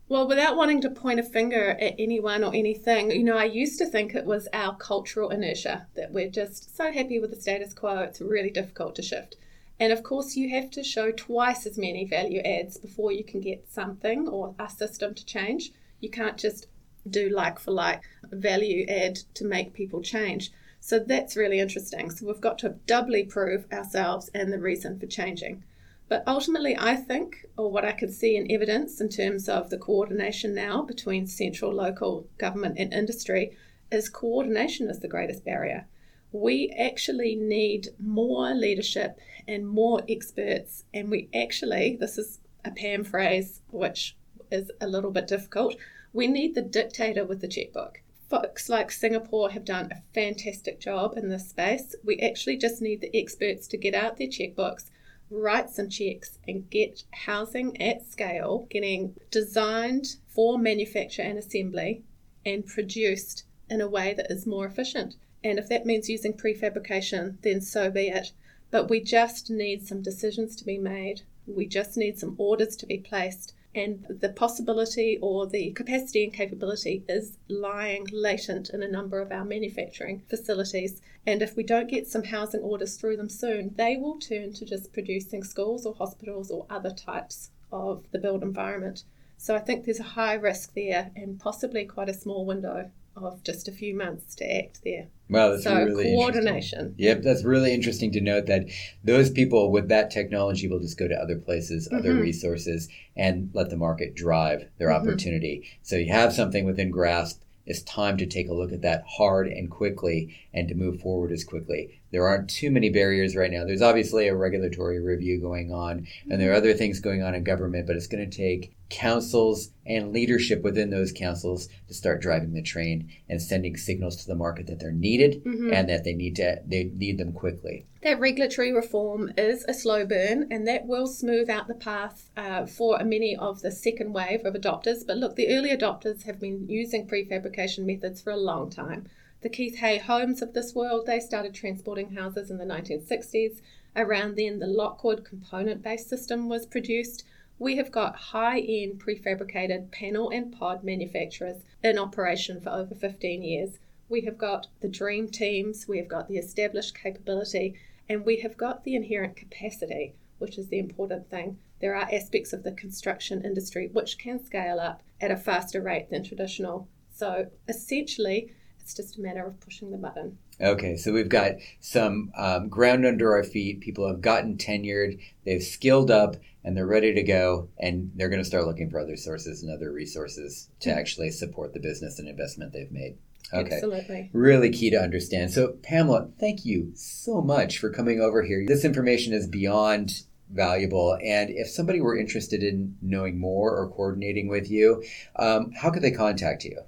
Well, 0.08 0.28
without 0.28 0.58
wanting 0.58 0.82
to 0.82 0.90
point 0.90 1.22
a 1.22 1.24
finger 1.24 1.70
at 1.80 1.96
anyone 1.98 2.44
or 2.44 2.54
anything, 2.54 3.12
you 3.12 3.24
know, 3.24 3.38
I 3.38 3.46
used 3.46 3.80
to 3.80 3.86
think 3.86 4.14
it 4.14 4.26
was 4.26 4.48
our 4.52 4.76
cultural 4.76 5.30
inertia 5.30 5.88
that 5.96 6.12
we're 6.12 6.30
just 6.30 6.76
so 6.76 6.92
happy 6.92 7.18
with 7.18 7.30
the 7.30 7.40
status 7.40 7.74
quo, 7.74 8.00
it's 8.00 8.20
really 8.20 8.50
difficult 8.50 8.96
to 8.96 9.02
shift. 9.02 9.38
And 9.82 9.92
of 9.92 10.04
course, 10.04 10.36
you 10.36 10.48
have 10.52 10.70
to 10.72 10.84
show 10.84 11.12
twice 11.12 11.66
as 11.66 11.76
many 11.76 12.06
value 12.06 12.40
adds 12.42 12.78
before 12.78 13.12
you 13.12 13.24
can 13.24 13.42
get 13.42 13.68
something 13.68 14.28
or 14.28 14.54
a 14.60 14.70
system 14.70 15.16
to 15.16 15.26
change. 15.26 15.72
You 16.00 16.12
can't 16.12 16.38
just 16.38 16.68
do 17.10 17.30
like 17.30 17.58
for 17.58 17.72
like 17.72 18.04
value 18.32 18.86
add 18.88 19.16
to 19.34 19.44
make 19.44 19.74
people 19.74 20.04
change. 20.04 20.52
So 20.80 21.00
that's 21.00 21.36
really 21.36 21.60
interesting. 21.60 22.12
So 22.12 22.28
we've 22.28 22.40
got 22.40 22.60
to 22.60 22.76
doubly 22.86 23.24
prove 23.24 23.66
ourselves 23.74 24.30
and 24.36 24.54
the 24.54 24.60
reason 24.60 25.00
for 25.00 25.08
changing. 25.08 25.64
But 26.08 26.24
ultimately, 26.28 26.78
I 26.78 26.96
think, 26.96 27.48
or 27.58 27.72
what 27.72 27.84
I 27.84 27.94
can 27.94 28.12
see 28.12 28.36
in 28.36 28.52
evidence 28.52 29.02
in 29.02 29.10
terms 29.10 29.50
of 29.50 29.72
the 29.72 29.80
coordination 29.80 30.54
now 30.54 30.84
between 30.84 31.26
central, 31.26 31.74
local 31.74 32.28
government, 32.38 32.76
and 32.78 32.94
industry, 32.94 33.58
is 33.92 34.10
coordination 34.10 34.92
is 34.92 35.00
the 35.00 35.08
greatest 35.08 35.44
barrier 35.44 35.88
we 36.32 36.74
actually 36.80 37.36
need 37.36 37.90
more 38.00 38.54
leadership 38.54 39.20
and 39.48 39.68
more 39.68 40.02
experts. 40.08 40.86
And 40.94 41.10
we 41.10 41.30
actually, 41.34 41.98
this 42.00 42.18
is 42.18 42.40
a 42.64 42.72
PAM 42.72 43.04
phrase 43.04 43.62
which 43.70 44.16
is 44.52 44.72
a 44.80 44.88
little 44.88 45.12
bit 45.12 45.28
difficult, 45.28 45.76
we 46.14 46.28
need 46.28 46.56
the 46.56 46.62
dictator 46.62 47.26
with 47.26 47.42
the 47.42 47.48
checkbook. 47.48 48.02
Folks 48.30 48.70
like 48.70 48.92
Singapore 48.92 49.52
have 49.52 49.66
done 49.66 49.92
a 49.92 50.04
fantastic 50.14 50.80
job 50.80 51.18
in 51.18 51.30
this 51.30 51.50
space. 51.50 51.96
We 52.04 52.18
actually 52.20 52.58
just 52.58 52.82
need 52.82 53.02
the 53.02 53.16
experts 53.18 53.68
to 53.68 53.78
get 53.78 53.94
out 53.94 54.18
their 54.18 54.28
checkbooks, 54.28 54.90
write 55.30 55.70
some 55.70 55.90
checks, 55.90 56.38
and 56.48 56.70
get 56.70 57.04
housing 57.12 57.82
at 57.82 58.10
scale 58.10 58.68
getting 58.70 59.16
designed 59.32 60.16
for 60.28 60.58
manufacture 60.58 61.22
and 61.22 61.38
assembly 61.38 62.04
and 62.46 62.66
produced 62.66 63.44
in 63.70 63.82
a 63.82 63.88
way 63.88 64.14
that 64.14 64.32
is 64.32 64.46
more 64.46 64.66
efficient. 64.66 65.16
And 65.44 65.58
if 65.58 65.68
that 65.70 65.86
means 65.86 66.10
using 66.10 66.34
prefabrication, 66.34 67.42
then 67.42 67.62
so 67.62 67.90
be 67.90 68.08
it. 68.10 68.32
But 68.70 68.90
we 68.90 69.02
just 69.02 69.50
need 69.50 69.88
some 69.88 70.02
decisions 70.02 70.56
to 70.58 70.66
be 70.66 70.78
made. 70.78 71.22
We 71.48 71.66
just 71.66 71.98
need 71.98 72.20
some 72.20 72.36
orders 72.38 72.76
to 72.78 72.86
be 72.86 73.00
placed. 73.00 73.54
and 73.74 74.06
the 74.10 74.30
possibility 74.30 75.18
or 75.22 75.48
the 75.48 75.72
capacity 75.72 76.24
and 76.24 76.34
capability 76.34 77.04
is 77.08 77.38
lying 77.48 78.06
latent 78.12 78.70
in 78.70 78.84
a 78.84 78.88
number 78.88 79.22
of 79.22 79.32
our 79.32 79.46
manufacturing 79.46 80.22
facilities. 80.30 81.02
And 81.26 81.42
if 81.42 81.56
we 81.56 81.64
don't 81.64 81.90
get 81.90 82.08
some 82.08 82.24
housing 82.24 82.62
orders 82.62 82.98
through 82.98 83.18
them 83.18 83.30
soon, 83.30 83.74
they 83.78 83.96
will 83.96 84.20
turn 84.20 84.54
to 84.54 84.66
just 84.66 84.92
producing 84.92 85.44
schools 85.44 85.86
or 85.86 85.94
hospitals 85.94 86.52
or 86.52 86.66
other 86.70 86.92
types 86.92 87.52
of 87.72 88.06
the 88.12 88.20
built 88.20 88.44
environment. 88.44 89.04
So 89.38 89.56
I 89.56 89.60
think 89.60 89.86
there's 89.86 90.00
a 90.00 90.04
high 90.04 90.34
risk 90.34 90.74
there 90.74 91.12
and 91.16 91.40
possibly 91.40 91.86
quite 91.86 92.10
a 92.10 92.14
small 92.14 92.46
window 92.46 92.92
of 93.16 93.44
just 93.44 93.68
a 93.68 93.72
few 93.72 93.96
months 93.96 94.36
to 94.36 94.46
act 94.46 94.82
there. 94.84 95.08
Wow, 95.30 95.52
that's 95.52 95.64
so 95.64 95.76
really 95.76 96.04
coordination. 96.06 96.96
Yep, 96.98 97.22
that's 97.22 97.44
really 97.44 97.74
interesting 97.74 98.12
to 98.14 98.22
note 98.22 98.48
that 98.48 98.70
those 99.04 99.30
people 99.30 99.72
with 99.72 99.90
that 99.90 100.12
technology 100.12 100.68
will 100.68 100.80
just 100.80 100.98
go 100.98 101.08
to 101.08 101.16
other 101.16 101.38
places, 101.38 101.88
mm-hmm. 101.88 101.98
other 101.98 102.16
resources, 102.16 102.90
and 103.16 103.50
let 103.54 103.70
the 103.70 103.78
market 103.78 104.16
drive 104.16 104.70
their 104.78 104.90
mm-hmm. 104.90 105.08
opportunity. 105.08 105.70
So 105.84 105.96
you 105.96 106.12
have 106.12 106.34
something 106.34 106.66
within 106.66 106.92
grasp 106.92 107.42
it's 107.66 107.84
time 107.84 108.18
to 108.18 108.26
take 108.26 108.50
a 108.50 108.54
look 108.54 108.72
at 108.72 108.82
that 108.82 109.04
hard 109.08 109.48
and 109.48 109.70
quickly 109.70 110.36
and 110.54 110.68
to 110.68 110.76
move 110.76 111.00
forward 111.00 111.32
as 111.32 111.44
quickly. 111.44 112.01
There 112.12 112.28
aren't 112.28 112.50
too 112.50 112.72
many 112.72 112.90
barriers 112.90 113.36
right 113.36 113.52
now. 113.52 113.66
There's 113.66 113.82
obviously 113.82 114.28
a 114.28 114.36
regulatory 114.36 115.00
review 115.00 115.40
going 115.40 115.74
on, 115.74 116.08
and 116.30 116.42
there 116.42 116.52
are 116.52 116.56
other 116.56 116.74
things 116.74 117.00
going 117.00 117.24
on 117.24 117.34
in 117.34 117.44
government, 117.44 117.88
but 117.88 117.96
it's 117.96 118.08
going 118.08 118.30
to 118.30 118.38
take 118.38 118.76
councils 118.90 119.70
and 119.86 120.12
leadership 120.12 120.62
within 120.62 120.90
those 120.90 121.14
councils 121.14 121.70
to 121.88 121.94
start 121.94 122.22
driving 122.22 122.54
the 122.54 122.62
train 122.62 123.10
and 123.30 123.42
sending 123.42 123.78
signals 123.78 124.18
to 124.18 124.28
the 124.28 124.36
market 124.36 124.68
that 124.68 124.80
they're 124.80 124.92
needed 124.92 125.42
mm-hmm. 125.46 125.74
and 125.74 125.88
that 125.88 126.04
they 126.04 126.14
need 126.14 126.36
to 126.36 126.62
they 126.68 126.92
need 126.96 127.18
them 127.18 127.32
quickly. 127.32 127.86
That 128.04 128.20
regulatory 128.20 128.74
reform 128.74 129.32
is 129.38 129.64
a 129.68 129.74
slow 129.74 130.06
burn, 130.06 130.48
and 130.52 130.68
that 130.68 130.88
will 130.88 131.08
smooth 131.08 131.50
out 131.50 131.68
the 131.68 131.76
path 131.76 132.30
uh, 132.36 132.66
for 132.66 132.98
many 133.04 133.36
of 133.36 133.62
the 133.62 133.72
second 133.72 134.12
wave 134.12 134.44
of 134.44 134.56
adopters. 134.56 135.06
But 135.06 135.18
look, 135.18 135.36
the 135.36 135.56
early 135.56 135.70
adopters 135.70 136.24
have 136.24 136.40
been 136.40 136.68
using 136.68 137.08
prefabrication 137.08 137.86
methods 137.86 138.20
for 138.22 138.32
a 138.32 138.38
long 138.38 138.70
time. 138.70 139.08
The 139.42 139.50
Keith 139.50 139.78
Hay 139.78 139.98
homes 139.98 140.42
of 140.42 140.54
this 140.54 140.76
world, 140.76 141.06
they 141.06 141.20
started 141.20 141.54
transporting 141.54 142.16
houses 142.16 142.52
in 142.52 142.58
the 142.58 142.66
1960s. 142.66 143.62
Around 143.96 144.38
then, 144.38 144.60
the 144.60 144.68
Lockwood 144.68 145.26
component 145.26 145.82
based 145.82 146.10
system 146.10 146.48
was 146.48 146.66
produced 146.66 147.24
we 147.62 147.76
have 147.76 147.92
got 147.92 148.16
high 148.16 148.60
end 148.60 149.00
prefabricated 149.00 149.92
panel 149.92 150.32
and 150.32 150.52
pod 150.52 150.84
manufacturers 150.84 151.58
in 151.84 152.00
operation 152.00 152.60
for 152.60 152.72
over 152.72 152.96
15 152.96 153.44
years. 153.44 153.78
We 154.10 154.22
have 154.22 154.40
got 154.40 154.66
the 154.80 154.88
dream 154.88 155.28
teams, 155.30 155.88
we 155.88 156.00
have 156.00 156.08
got 156.08 156.28
the 156.28 156.38
established 156.38 156.98
capability, 156.98 157.76
and 158.10 158.26
we 158.26 158.38
have 158.38 158.58
got 158.58 158.84
the 158.84 158.96
inherent 158.96 159.36
capacity, 159.36 160.16
which 160.40 160.58
is 160.58 160.70
the 160.70 160.80
important 160.80 161.30
thing. 161.30 161.60
There 161.82 161.94
are 161.94 162.10
aspects 162.12 162.52
of 162.52 162.64
the 162.64 162.72
construction 162.72 163.46
industry 163.46 163.90
which 163.94 164.18
can 164.18 164.44
scale 164.44 164.80
up 164.80 165.04
at 165.22 165.30
a 165.30 165.38
faster 165.38 165.84
rate 165.84 166.10
than 166.10 166.24
traditional. 166.24 166.88
So 167.12 167.52
essentially, 167.68 168.56
it's 168.82 168.94
just 168.94 169.18
a 169.18 169.22
matter 169.22 169.46
of 169.46 169.60
pushing 169.60 169.92
the 169.92 169.98
button. 169.98 170.38
Okay, 170.60 170.96
so 170.96 171.12
we've 171.12 171.30
got 171.30 171.54
some 171.80 172.32
um, 172.38 172.70
ground 172.70 173.06
under 173.06 173.36
our 173.36 173.44
feet. 173.44 173.82
People 173.82 174.08
have 174.08 174.22
gotten 174.22 174.58
tenured, 174.58 175.20
they've 175.46 175.64
skilled 175.64 176.12
up, 176.12 176.36
and 176.64 176.78
they're 176.78 176.86
ready 176.86 177.14
to 177.14 177.24
go. 177.24 177.70
And 177.80 178.12
they're 178.16 178.30
going 178.30 178.42
to 178.42 178.48
start 178.48 178.66
looking 178.66 178.90
for 178.90 179.00
other 179.00 179.18
sources 179.18 179.64
and 179.64 179.72
other 179.72 179.92
resources 179.92 180.70
to 180.82 180.90
mm-hmm. 180.90 181.00
actually 181.00 181.32
support 181.32 181.74
the 181.74 181.80
business 181.80 182.20
and 182.20 182.28
investment 182.28 182.74
they've 182.74 182.92
made. 182.92 183.18
Okay. 183.54 183.76
Absolutely. 183.76 184.30
Really 184.34 184.70
key 184.70 184.90
to 184.92 185.02
understand. 185.02 185.52
So, 185.52 185.74
Pamela, 185.84 186.30
thank 186.40 186.64
you 186.64 186.92
so 186.96 187.42
much 187.42 187.80
for 187.80 187.90
coming 187.90 188.22
over 188.22 188.44
here. 188.44 188.64
This 188.66 188.86
information 188.86 189.34
is 189.34 189.48
beyond 189.48 190.24
valuable. 190.54 191.18
And 191.24 191.50
if 191.50 191.70
somebody 191.70 192.02
were 192.02 192.18
interested 192.18 192.64
in 192.64 192.98
knowing 193.02 193.40
more 193.40 193.76
or 193.76 193.90
coordinating 193.90 194.48
with 194.48 194.70
you, 194.70 195.04
um, 195.38 195.72
how 195.72 195.90
could 195.90 196.04
they 196.04 196.12
contact 196.12 196.64
you? 196.64 196.82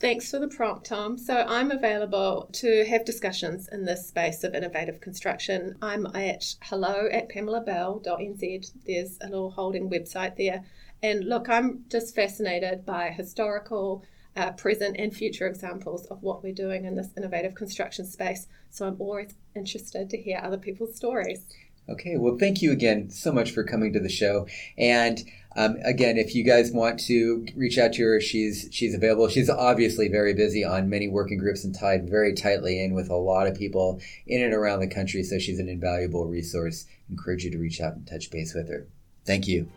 Thanks 0.00 0.30
for 0.30 0.38
the 0.38 0.48
prompt, 0.48 0.86
Tom. 0.86 1.18
So 1.18 1.44
I'm 1.46 1.70
available 1.70 2.48
to 2.54 2.86
have 2.86 3.04
discussions 3.04 3.68
in 3.70 3.84
this 3.84 4.08
space 4.08 4.44
of 4.44 4.54
innovative 4.54 5.02
construction. 5.02 5.76
I'm 5.82 6.06
at 6.16 6.54
hello 6.62 7.06
at 7.12 7.28
pamelabell.nz. 7.28 8.72
There's 8.86 9.18
a 9.20 9.26
little 9.26 9.50
holding 9.50 9.90
website 9.90 10.38
there. 10.38 10.64
And 11.02 11.24
look, 11.24 11.50
I'm 11.50 11.84
just 11.90 12.14
fascinated 12.14 12.86
by 12.86 13.10
historical, 13.10 14.02
uh, 14.36 14.52
present, 14.52 14.96
and 14.98 15.14
future 15.14 15.46
examples 15.46 16.06
of 16.06 16.22
what 16.22 16.42
we're 16.42 16.54
doing 16.54 16.86
in 16.86 16.94
this 16.94 17.10
innovative 17.14 17.54
construction 17.54 18.06
space. 18.06 18.46
So 18.70 18.86
I'm 18.86 18.96
always 18.98 19.34
interested 19.54 20.08
to 20.08 20.16
hear 20.16 20.40
other 20.42 20.56
people's 20.56 20.96
stories. 20.96 21.44
Okay, 21.88 22.16
well, 22.16 22.36
thank 22.38 22.62
you 22.62 22.70
again 22.70 23.10
so 23.10 23.32
much 23.32 23.50
for 23.50 23.64
coming 23.64 23.92
to 23.92 24.00
the 24.00 24.08
show. 24.08 24.46
And 24.78 25.18
um, 25.56 25.76
again, 25.84 26.16
if 26.16 26.34
you 26.34 26.44
guys 26.44 26.70
want 26.70 27.00
to 27.00 27.44
reach 27.56 27.76
out 27.78 27.92
to 27.94 28.02
her, 28.04 28.20
she's 28.20 28.68
she's 28.70 28.94
available. 28.94 29.28
She's 29.28 29.50
obviously 29.50 30.08
very 30.08 30.32
busy 30.32 30.64
on 30.64 30.88
many 30.88 31.08
working 31.08 31.38
groups 31.38 31.64
and 31.64 31.74
tied 31.74 32.08
very 32.08 32.34
tightly 32.34 32.82
in 32.82 32.94
with 32.94 33.10
a 33.10 33.16
lot 33.16 33.48
of 33.48 33.56
people 33.56 34.00
in 34.26 34.42
and 34.42 34.54
around 34.54 34.80
the 34.80 34.86
country. 34.86 35.24
So 35.24 35.38
she's 35.38 35.58
an 35.58 35.68
invaluable 35.68 36.26
resource. 36.26 36.86
I 36.88 37.12
encourage 37.12 37.44
you 37.44 37.50
to 37.50 37.58
reach 37.58 37.80
out 37.80 37.94
and 37.94 38.06
touch 38.06 38.30
base 38.30 38.54
with 38.54 38.68
her. 38.68 38.86
Thank 39.26 39.48
you. 39.48 39.68